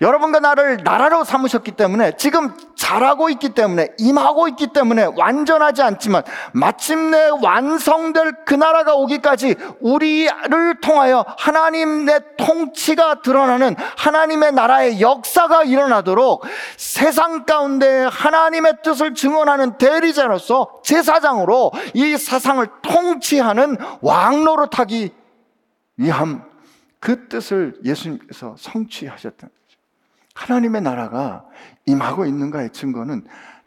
여러분과 0.00 0.40
나를 0.40 0.78
나라로 0.84 1.24
삼으셨기 1.24 1.72
때문에 1.72 2.12
지금 2.16 2.54
잘하고 2.76 3.28
있기 3.30 3.50
때문에 3.50 3.88
임하고 3.98 4.48
있기 4.48 4.68
때문에 4.68 5.08
완전하지 5.16 5.82
않지만 5.82 6.22
마침내 6.52 7.28
완성될 7.42 8.44
그 8.44 8.54
나라가 8.54 8.94
오기까지 8.94 9.56
우리를 9.80 10.80
통하여 10.80 11.24
하나님의 11.38 12.20
통치가 12.36 13.20
드러나는 13.20 13.74
하나님의 13.96 14.52
나라의 14.52 15.00
역사가 15.00 15.64
일어나도록 15.64 16.44
세상 16.76 17.44
가운데 17.44 18.04
하나님의 18.10 18.78
뜻을 18.82 19.14
증언하는 19.14 19.78
대리자로서 19.78 20.80
제사장으로 20.84 21.72
이 21.94 22.16
세상을 22.16 22.66
통치하는 22.82 23.76
왕노릇하기 24.00 25.12
위함. 25.96 26.48
그 27.00 27.28
뜻을 27.28 27.78
예수님께서 27.84 28.56
성취하셨던 28.58 29.50
하나님의 30.38 30.82
나라가 30.82 31.44
임하고 31.84 32.24
있는가의 32.24 32.70
증거는 32.70 33.26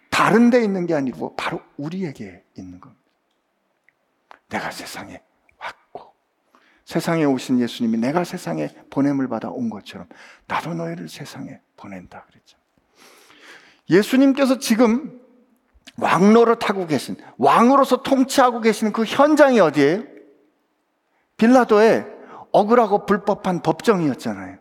다른 0.09 0.49
데 0.49 0.63
있는 0.63 0.85
게 0.85 0.93
아니고 0.93 1.35
바로 1.35 1.61
우리에게 1.77 2.43
있는 2.57 2.79
겁니다. 2.79 3.03
내가 4.47 4.71
세상에 4.71 5.21
왔고 5.57 6.13
세상에 6.85 7.25
오신 7.25 7.59
예수님이 7.59 7.97
내가 7.97 8.23
세상에 8.23 8.69
보냄을 8.89 9.27
받아 9.27 9.49
온 9.49 9.69
것처럼 9.69 10.07
나도 10.47 10.73
너희를 10.73 11.09
세상에 11.09 11.59
보낸다 11.75 12.23
그랬죠. 12.23 12.57
예수님께서 13.89 14.59
지금 14.59 15.19
왕로를 15.97 16.57
타고 16.57 16.87
계신 16.87 17.17
왕으로서 17.37 18.01
통치하고 18.01 18.61
계시는 18.61 18.93
그 18.93 19.03
현장이 19.03 19.59
어디예요? 19.59 20.03
빌라도의 21.35 22.05
억울하고 22.53 23.05
불법한 23.05 23.61
법정이었잖아요. 23.61 24.60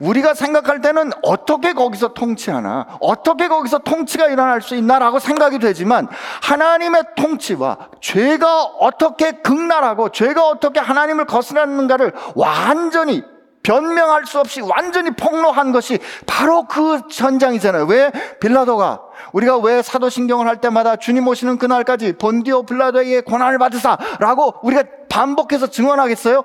우리가 0.00 0.34
생각할 0.34 0.80
때는 0.80 1.10
어떻게 1.22 1.72
거기서 1.72 2.14
통치하나, 2.14 2.86
어떻게 3.00 3.48
거기서 3.48 3.78
통치가 3.78 4.26
일어날 4.28 4.62
수 4.62 4.74
있나라고 4.74 5.18
생각이 5.18 5.58
되지만 5.58 6.08
하나님의 6.42 7.02
통치와 7.16 7.90
죄가 8.00 8.62
어떻게 8.62 9.32
극날하고 9.32 10.10
죄가 10.10 10.46
어떻게 10.46 10.80
하나님을 10.80 11.26
거스르는가를 11.26 12.12
완전히 12.34 13.22
변명할 13.62 14.24
수 14.24 14.40
없이 14.40 14.62
완전히 14.62 15.10
폭로한 15.10 15.72
것이 15.72 15.98
바로 16.26 16.64
그 16.64 17.02
전장이잖아요. 17.10 17.84
왜 17.84 18.10
빌라도가 18.40 19.02
우리가 19.34 19.58
왜 19.58 19.82
사도신경을 19.82 20.48
할 20.48 20.62
때마다 20.62 20.96
주님 20.96 21.28
오시는 21.28 21.58
그날까지 21.58 22.14
본디오 22.14 22.62
빌라도에게 22.62 23.20
고난을 23.20 23.58
받으사라고 23.58 24.60
우리가 24.62 24.84
반복해서 25.10 25.66
증언하겠어요? 25.66 26.42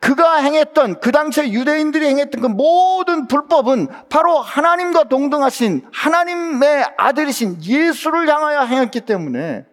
그가 0.00 0.36
행했던 0.36 1.00
그 1.00 1.10
당시에 1.12 1.50
유대인들이 1.52 2.06
행했던 2.06 2.40
그 2.40 2.46
모든 2.46 3.26
불법은 3.26 3.88
바로 4.08 4.40
하나님과 4.40 5.04
동등하신 5.04 5.86
하나님의 5.92 6.86
아들이신 6.96 7.62
예수를 7.62 8.28
향하여 8.28 8.62
행했기 8.62 9.00
때문에 9.02 9.66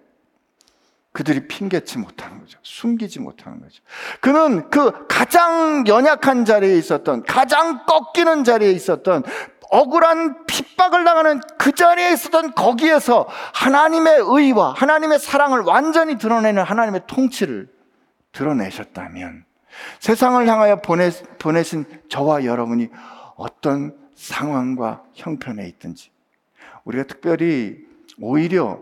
그들이 1.12 1.48
핑계치 1.48 1.98
못하는 1.98 2.42
거죠. 2.42 2.60
숨기지 2.62 3.22
못하는 3.22 3.62
거죠. 3.62 3.82
그는 4.20 4.70
그 4.70 5.08
가장 5.08 5.86
연약한 5.88 6.44
자리에 6.44 6.76
있었던, 6.78 7.24
가장 7.24 7.86
꺾이는 7.86 8.44
자리에 8.44 8.72
있었던, 8.72 9.24
억울한 9.70 10.46
핍박을 10.46 11.06
당하는 11.06 11.40
그 11.58 11.72
자리에 11.72 12.12
있었던 12.12 12.54
거기에서 12.54 13.28
하나님의 13.54 14.18
의와 14.20 14.74
하나님의 14.74 15.20
사랑을 15.20 15.62
완전히 15.62 16.18
드러내는 16.18 16.64
하나님의 16.64 17.04
통치를 17.08 17.70
드러내셨다면 18.34 19.45
세상을 20.00 20.48
향하여 20.48 20.82
보내, 20.82 21.10
보내신 21.40 21.86
저와 22.10 22.46
여러분이 22.46 22.90
어떤 23.36 23.98
상황과 24.16 25.04
형편에 25.14 25.68
있든지 25.68 26.12
우리가 26.86 27.04
특별히 27.04 27.86
오히려 28.20 28.80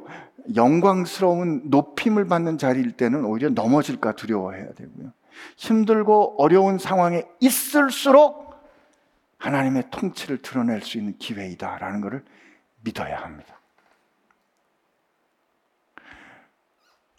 영광스러운 0.55 1.63
높임을 1.65 2.27
받는 2.27 2.57
자리일 2.57 2.91
때는 2.93 3.25
오히려 3.25 3.49
넘어질까 3.49 4.13
두려워해야 4.13 4.73
되고요. 4.73 5.11
힘들고 5.57 6.35
어려운 6.37 6.77
상황에 6.77 7.23
있을수록 7.39 8.53
하나님의 9.37 9.85
통치를 9.91 10.41
드러낼 10.41 10.81
수 10.81 10.97
있는 10.97 11.17
기회이다라는 11.17 12.01
것을 12.01 12.23
믿어야 12.81 13.21
합니다. 13.21 13.59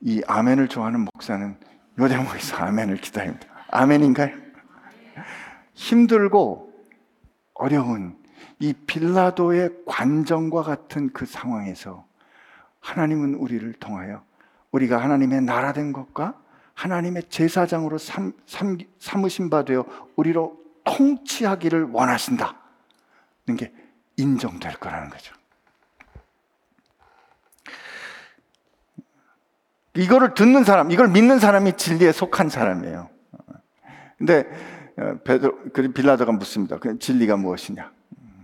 이 0.01 0.23
아멘을 0.27 0.69
좋아하는 0.69 1.01
목사는 1.01 1.57
요 1.99 2.09
대목에서 2.09 2.57
아멘을 2.57 2.99
기다립니다. 2.99 3.54
아멘인가요? 3.75 4.37
힘들고 5.75 6.73
어려운 7.55 8.17
이 8.61 8.73
빌라도의 8.73 9.71
관정과 9.85 10.63
같은 10.63 11.13
그 11.13 11.27
상황에서 11.27 12.07
하나님은 12.81 13.35
우리를 13.35 13.73
통하여 13.75 14.25
우리가 14.71 14.99
하나님의 15.03 15.43
나라 15.43 15.73
된 15.73 15.93
것과 15.93 16.41
하나님의 16.75 17.25
제사장으로 17.29 17.99
삼, 17.99 18.33
삼, 18.47 18.79
삼으신 18.99 19.51
바 19.51 19.65
되어 19.65 19.85
우리로 20.17 20.57
통치하기를 20.85 21.91
원하신다 21.91 22.57
는 23.47 23.57
게 23.57 23.73
인정될 24.17 24.75
거라는 24.75 25.11
거죠. 25.11 25.35
이거를 29.95 30.35
듣는 30.35 30.65
사람, 30.65 30.91
이걸 30.91 31.09
믿는 31.09 31.39
사람이 31.39 31.77
진리에 31.77 32.13
속한 32.13 32.49
사람이에요. 32.49 33.14
근데 34.25 34.49
어, 34.97 35.19
베드로, 35.23 35.59
그 35.75 35.93
빌라도가 35.93 36.33
묻습니다. 36.33 36.79
그 36.79 36.99
진리가 36.99 37.37
무엇이냐? 37.37 37.91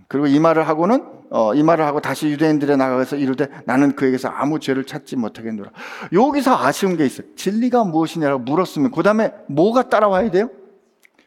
그리고 0.07 0.27
이 0.27 0.39
말을 0.39 0.67
하고는 0.67 1.03
어, 1.31 1.55
이 1.55 1.63
말을 1.63 1.85
하고 1.85 2.01
다시 2.01 2.27
유대인들에 2.27 2.75
나가서 2.75 3.15
이르되 3.15 3.47
나는 3.65 3.95
그에게서 3.95 4.27
아무 4.27 4.59
죄를 4.59 4.85
찾지 4.85 5.15
못하겠노라. 5.15 5.71
여기서 6.13 6.55
아쉬운 6.55 6.97
게 6.97 7.05
있어요. 7.05 7.25
진리가 7.35 7.85
무엇이냐고 7.85 8.39
물었으면 8.39 8.91
그 8.91 9.01
다음에 9.01 9.33
뭐가 9.47 9.89
따라와야 9.89 10.29
돼요? 10.29 10.49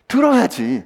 들어야지. 0.06 0.84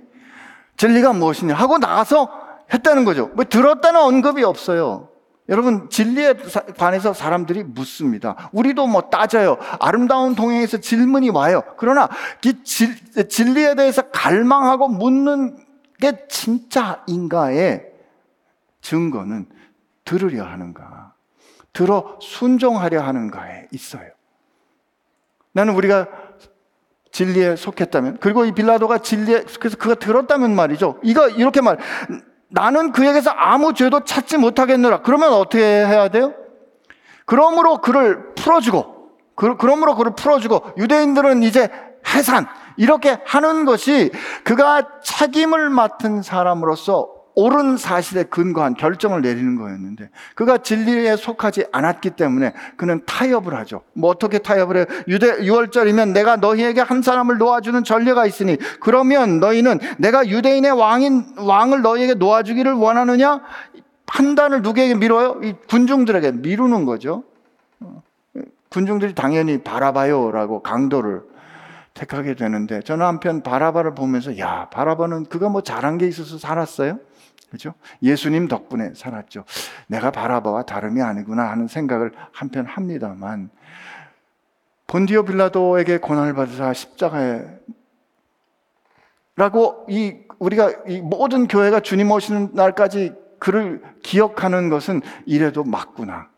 진리가 0.76 1.12
무엇이냐 1.12 1.54
하고 1.54 1.78
나서 1.78 2.30
했다는 2.72 3.04
거죠. 3.04 3.32
뭐 3.34 3.44
들었다는 3.44 4.00
언급이 4.00 4.44
없어요. 4.44 5.08
여러분 5.48 5.88
진리에 5.88 6.34
관해서 6.76 7.14
사람들이 7.14 7.64
묻습니다. 7.64 8.50
우리도 8.52 8.86
뭐 8.86 9.02
따져요. 9.08 9.56
아름다운 9.80 10.34
동행에서 10.34 10.78
질문이 10.78 11.30
와요. 11.30 11.62
그러나 11.78 12.08
이 12.44 12.62
질, 12.64 13.28
진리에 13.28 13.74
대해서 13.74 14.02
갈망하고 14.10 14.88
묻는 14.88 15.56
게 16.00 16.26
진짜인가의 16.28 17.86
증거는 18.82 19.46
들으려 20.04 20.44
하는가, 20.44 21.14
들어 21.72 22.18
순종하려 22.20 23.02
하는가에 23.02 23.68
있어요. 23.72 24.10
나는 25.52 25.74
우리가 25.74 26.08
진리에 27.10 27.56
속했다면, 27.56 28.18
그리고 28.20 28.44
이 28.44 28.52
빌라도가 28.52 28.98
진리에 28.98 29.44
속해서 29.48 29.76
그가 29.76 29.94
들었다면 29.94 30.54
말이죠. 30.54 31.00
이거 31.02 31.28
이렇게 31.28 31.60
말, 31.60 31.78
나는 32.48 32.92
그에게서 32.92 33.30
아무 33.30 33.74
죄도 33.74 34.04
찾지 34.04 34.38
못하겠노라. 34.38 35.02
그러면 35.02 35.32
어떻게 35.32 35.62
해야 35.62 36.08
돼요? 36.08 36.34
그러므로 37.26 37.78
그를 37.78 38.34
풀어주고, 38.34 39.10
그, 39.34 39.56
그러므로 39.56 39.94
그를 39.94 40.12
풀어주고, 40.14 40.72
유대인들은 40.78 41.42
이제 41.42 41.68
해산, 42.14 42.46
이렇게 42.76 43.18
하는 43.26 43.64
것이 43.64 44.10
그가 44.44 45.00
책임을 45.02 45.68
맡은 45.68 46.22
사람으로서 46.22 47.17
옳은 47.38 47.76
사실에 47.76 48.24
근거한 48.24 48.74
결정을 48.74 49.22
내리는 49.22 49.54
거였는데 49.54 50.10
그가 50.34 50.58
진리에 50.58 51.14
속하지 51.14 51.66
않았기 51.70 52.10
때문에 52.10 52.52
그는 52.76 53.00
타협을 53.06 53.54
하죠. 53.54 53.82
뭐 53.92 54.10
어떻게 54.10 54.38
타협을 54.38 54.76
해요? 54.76 54.84
유대 55.06 55.44
유월절이면 55.44 56.14
내가 56.14 56.34
너희에게 56.34 56.80
한 56.80 57.00
사람을 57.00 57.38
놓아주는 57.38 57.84
전례가 57.84 58.26
있으니 58.26 58.56
그러면 58.80 59.38
너희는 59.38 59.78
내가 59.98 60.26
유대인의 60.26 60.72
왕인 60.72 61.36
왕을 61.36 61.82
너희에게 61.82 62.14
놓아주기를 62.14 62.72
원하느냐? 62.72 63.40
판단을 64.06 64.62
누구에게 64.62 64.96
미뤄요? 64.96 65.40
이 65.44 65.54
군중들에게 65.68 66.32
미루는 66.32 66.86
거죠. 66.86 67.22
군중들이 68.70 69.14
당연히 69.14 69.62
바라봐요라고 69.62 70.62
강도를 70.62 71.22
택하게 71.94 72.34
되는데 72.34 72.80
저는 72.80 73.06
한편 73.06 73.44
바라바를 73.44 73.94
보면서 73.94 74.38
야 74.38 74.68
바라바는 74.72 75.26
그가 75.26 75.48
뭐 75.48 75.60
잘한 75.62 75.98
게 75.98 76.08
있어서 76.08 76.36
살았어요? 76.36 76.98
그죠? 77.50 77.74
예수님 78.02 78.48
덕분에 78.48 78.92
살았죠. 78.94 79.44
내가 79.86 80.10
바라바와 80.10 80.64
다름이 80.64 81.00
아니구나 81.00 81.50
하는 81.50 81.66
생각을 81.66 82.12
한편 82.32 82.66
합니다만, 82.66 83.50
본디오 84.86 85.24
빌라도에게 85.24 85.98
고난을 85.98 86.34
받으사 86.34 86.72
십자가에 86.72 87.44
라고 89.36 89.86
이 89.88 90.16
우리가 90.38 90.72
이 90.88 91.00
모든 91.00 91.46
교회가 91.46 91.80
주님 91.80 92.10
오시는 92.10 92.50
날까지 92.54 93.14
그를 93.38 93.82
기억하는 94.02 94.68
것은 94.68 95.00
이래도 95.26 95.62
맞구나. 95.62 96.28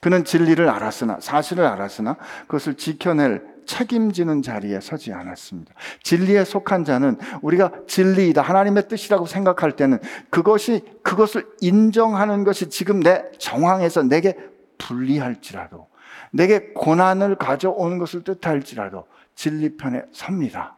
그는 0.00 0.24
진리를 0.24 0.68
알았으나 0.68 1.20
사실을 1.20 1.64
알았으나 1.64 2.16
그것을 2.42 2.74
지켜낼 2.74 3.42
책임지는 3.70 4.42
자리에 4.42 4.80
서지 4.80 5.12
않았습니다. 5.12 5.72
진리에 6.02 6.44
속한 6.44 6.84
자는 6.84 7.16
우리가 7.40 7.70
진리이다, 7.86 8.42
하나님의 8.42 8.88
뜻이라고 8.88 9.26
생각할 9.26 9.76
때는 9.76 10.00
그것이, 10.28 10.84
그것을 11.04 11.46
인정하는 11.60 12.42
것이 12.42 12.68
지금 12.68 12.98
내 12.98 13.30
정황에서 13.38 14.02
내게 14.02 14.36
불리할지라도, 14.78 15.86
내게 16.32 16.72
고난을 16.74 17.36
가져오는 17.36 17.98
것을 17.98 18.24
뜻할지라도 18.24 19.06
진리편에 19.36 20.02
섭니다. 20.10 20.76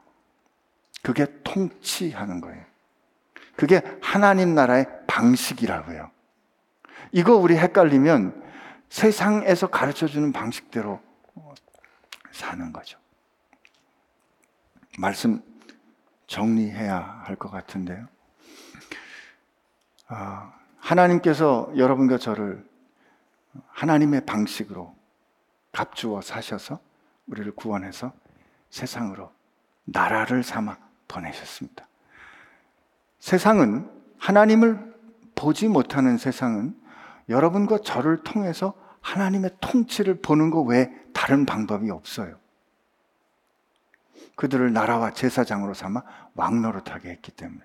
그게 1.03 1.27
통치하는 1.45 2.43
거예요. 2.43 2.63
그게 3.57 3.81
하나님 4.03 4.55
나라의 4.55 4.87
방식이라고요. 5.07 6.11
이거 7.13 7.37
우리 7.37 7.57
헷갈리면 7.57 8.43
세상에서 8.91 9.69
가르쳐 9.69 10.07
주는 10.07 10.31
방식대로 10.33 11.01
사는 12.33 12.73
거죠. 12.73 12.99
말씀 14.99 15.43
정리해야 16.27 17.23
할 17.25 17.37
것 17.37 17.51
같은데요. 17.51 18.07
아, 20.09 20.53
하나님께서 20.79 21.73
여러분과 21.77 22.19
저를 22.19 22.67
하나님의 23.69 24.27
방식으로 24.27 24.95
값주어 25.73 26.21
사셔서 26.21 26.81
우리를 27.27 27.55
구원해서 27.55 28.13
세상으로 28.71 29.33
나라를 29.85 30.43
삼아 30.43 30.77
보내셨습니다. 31.09 31.87
세상은 33.19 33.91
하나님을 34.19 34.93
보지 35.35 35.69
못하는 35.69 36.19
세상은 36.19 36.79
여러분과 37.29 37.79
저를 37.79 38.23
통해서 38.23 38.75
하나님의 39.01 39.57
통치를 39.61 40.21
보는 40.21 40.51
것 40.51 40.63
외에 40.63 40.91
다른 41.13 41.47
방법이 41.47 41.91
없어요. 41.91 42.37
그들을 44.37 44.73
나라와 44.73 45.13
제사장으로 45.13 45.75
삼아 45.75 46.03
왕노릇하게 46.35 47.11
했기 47.11 47.33
때문에. 47.33 47.61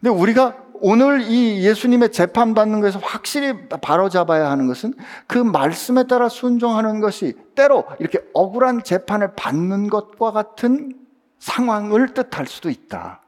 근데 0.00 0.10
우리가 0.10 0.56
오늘 0.74 1.22
이 1.22 1.64
예수님의 1.64 2.10
재판받는 2.10 2.80
것에서 2.80 2.98
확실히 2.98 3.68
바로잡아야 3.68 4.50
하는 4.50 4.66
것은 4.66 4.94
그 5.28 5.38
말씀에 5.38 6.08
따라 6.08 6.28
순종하는 6.28 7.00
것이 7.00 7.34
때로 7.54 7.86
이렇게 8.00 8.20
억울한 8.34 8.82
재판을 8.82 9.34
받는 9.36 9.88
것과 9.88 10.32
같은 10.32 10.98
상황을 11.38 12.14
뜻할 12.14 12.48
수도 12.48 12.68
있다. 12.68 13.20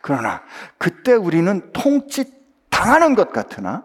그러나 0.00 0.42
그때 0.78 1.12
우리는 1.12 1.70
통치 1.72 2.24
당하는 2.70 3.14
것 3.14 3.30
같으나 3.30 3.84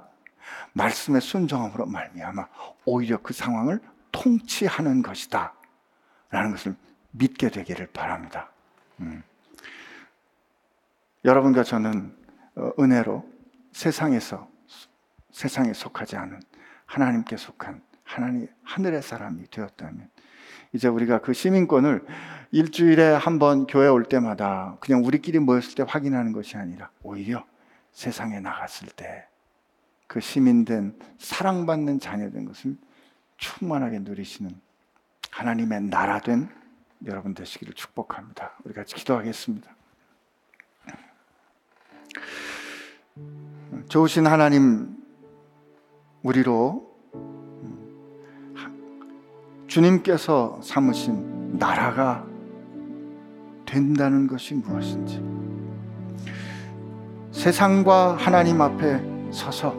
말씀의 0.72 1.20
순종함으로 1.20 1.86
말미암아 1.86 2.48
오히려 2.86 3.18
그 3.22 3.34
상황을 3.34 3.82
통치하는 4.12 5.02
것이다. 5.02 5.54
라는 6.30 6.52
것을 6.52 6.76
믿게 7.12 7.50
되기를 7.50 7.88
바랍니다. 7.88 8.52
음. 9.00 9.24
여러분과 11.26 11.64
저는 11.64 12.16
어, 12.56 12.72
은혜로 12.80 13.28
세상에서 13.72 14.50
세상에 15.32 15.74
속하지 15.74 16.16
않은 16.18 16.42
하나님께 16.86 17.38
속한 17.38 17.82
하나님 18.04 18.48
하늘의 18.64 19.02
사람이 19.02 19.50
되었다면 19.50 20.10
이제 20.74 20.88
우리가 20.88 21.20
그 21.20 21.34
시민권을 21.34 22.06
일주일에 22.52 23.14
한 23.14 23.40
번 23.40 23.68
교회 23.68 23.88
올 23.88 24.06
때마다 24.06 24.78
그냥 24.80 25.04
우리끼리 25.06 25.40
모였을 25.40 25.76
때 25.76 25.84
확인하는 25.88 26.32
것이 26.32 26.58
아니라 26.58 26.90
오히려 27.04 27.46
세상에 27.92 28.40
나갔을 28.40 28.88
때 28.90 29.28
그 30.08 30.22
시민된 30.22 30.98
사랑받는 31.20 32.00
자녀된 32.00 32.46
것을 32.46 32.78
충만하게 33.38 34.00
누리시는 34.00 34.52
하나님의 35.32 35.82
나라 35.84 36.20
된 36.20 36.50
여러분 37.06 37.34
되시기를 37.34 37.74
축복합니다. 37.74 38.54
우리 38.64 38.74
같이 38.74 38.96
기도하겠습니다. 38.96 39.70
좋으신 43.90 44.28
하나님, 44.28 44.98
우리로 46.24 46.88
주님께서 49.68 50.60
삼으신 50.64 51.58
나라가 51.58 52.26
된다는 53.66 54.28
것이 54.28 54.56
무엇인지 54.56 55.22
세상과 57.32 58.16
하나님 58.16 58.62
앞에 58.62 59.32
서서 59.32 59.76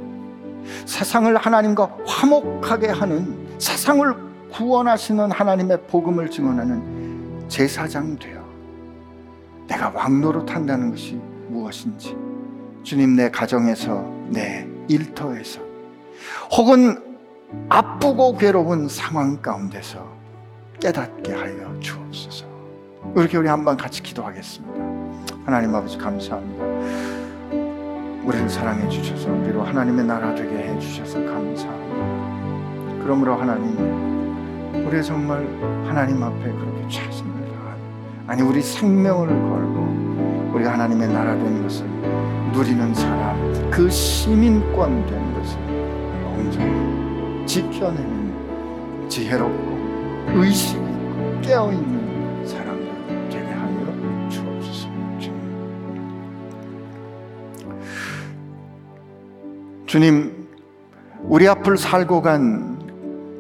세상을 0.87 1.37
하나님과 1.37 1.99
화목하게 2.07 2.89
하는 2.89 3.38
세상을 3.59 4.15
구원하시는 4.53 5.31
하나님의 5.31 5.83
복음을 5.89 6.31
증언하는 6.31 7.49
제사장 7.49 8.19
되어 8.19 8.43
내가 9.67 9.91
왕노릇 9.91 10.51
한다는 10.51 10.91
것이 10.91 11.21
무엇인지 11.49 12.17
주님 12.83 13.17
내 13.17 13.31
가정에서 13.31 14.11
내 14.29 14.67
일터에서 14.89 15.61
혹은 16.57 17.03
아프고 17.69 18.37
괴로운 18.37 18.89
상황 18.89 19.41
가운데서 19.41 20.07
깨닫게 20.81 21.33
하여 21.33 21.81
주옵소서. 21.81 22.47
이렇게 23.17 23.37
우리 23.37 23.49
한번 23.49 23.77
같이 23.77 24.03
기도하겠습니다. 24.03 25.35
하나님 25.45 25.75
아버지 25.75 25.97
감사합니다. 25.99 26.65
우리를 28.25 28.49
사랑해 28.49 28.89
주셔서 28.89 29.33
우리로 29.33 29.63
하나님의 29.63 30.05
나라 30.05 30.35
되게 30.35 30.55
해 30.55 30.79
주셔서 30.79 31.19
감사합니다. 31.25 32.28
그러므로 33.09 33.37
하나님 33.37 33.75
우리 34.87 35.03
정말 35.03 35.39
하나님 35.87 36.23
앞에 36.23 36.43
그렇게 36.43 36.89
최선을 36.89 37.33
다하는 37.33 37.83
아니 38.27 38.43
우리 38.43 38.61
생명을 38.61 39.29
걸고 39.29 40.53
우리가 40.53 40.75
하나님의 40.75 41.09
나라 41.09 41.35
된 41.35 41.63
것을 41.63 41.87
누리는 42.53 42.93
사람 42.93 43.71
그 43.71 43.89
시민권 43.89 45.07
된 45.07 45.35
것을 45.35 45.59
온전히 46.37 47.47
지켜내는 47.47 49.09
지혜롭고 49.09 49.79
의식 50.35 50.77
있고 50.77 51.41
깨어있는 51.41 52.47
사람들 52.47 53.29
되게 53.31 53.47
하여 53.47 54.29
주옵소서. 54.29 54.89
주님 59.87 60.47
우리 61.23 61.49
앞을 61.49 61.79
살고 61.79 62.21
간 62.21 62.78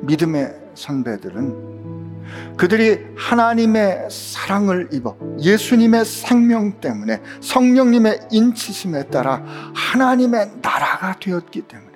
믿음의 0.09 0.55
선배들은 0.75 2.57
그들이 2.57 3.07
하나님의 3.17 4.09
사랑을 4.11 4.89
입어 4.93 5.17
예수님의 5.41 6.05
생명 6.05 6.81
때문에 6.81 7.21
성령님의 7.41 8.29
인치심에 8.31 9.09
따라 9.09 9.43
하나님의 9.75 10.53
나라가 10.61 11.17
되었기 11.19 11.63
때문에 11.63 11.89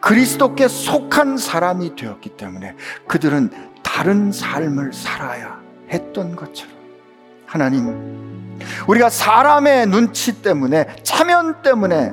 그리스도께 0.00 0.68
속한 0.68 1.36
사람이 1.36 1.96
되었기 1.96 2.30
때문에 2.30 2.74
그들은 3.06 3.50
다른 3.82 4.32
삶을 4.32 4.92
살아야 4.92 5.60
했던 5.90 6.34
것처럼 6.34 6.74
하나님 7.46 8.58
우리가 8.88 9.08
사람의 9.10 9.86
눈치 9.86 10.42
때문에 10.42 10.96
차면 11.02 11.62
때문에 11.62 12.12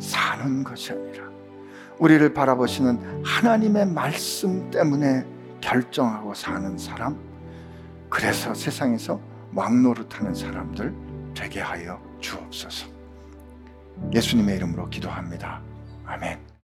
사는 0.00 0.64
것이 0.64 0.92
아니라 0.92 1.25
우리를 1.98 2.34
바라보시는 2.34 3.24
하나님의 3.24 3.86
말씀 3.86 4.70
때문에 4.70 5.24
결정하고 5.60 6.34
사는 6.34 6.76
사람, 6.76 7.18
그래서 8.08 8.54
세상에서 8.54 9.20
왕노릇하는 9.54 10.34
사람들 10.34 10.94
되게 11.34 11.60
하여 11.60 12.00
주옵소서. 12.20 12.86
예수님의 14.12 14.56
이름으로 14.56 14.88
기도합니다. 14.90 15.60
아멘. 16.04 16.45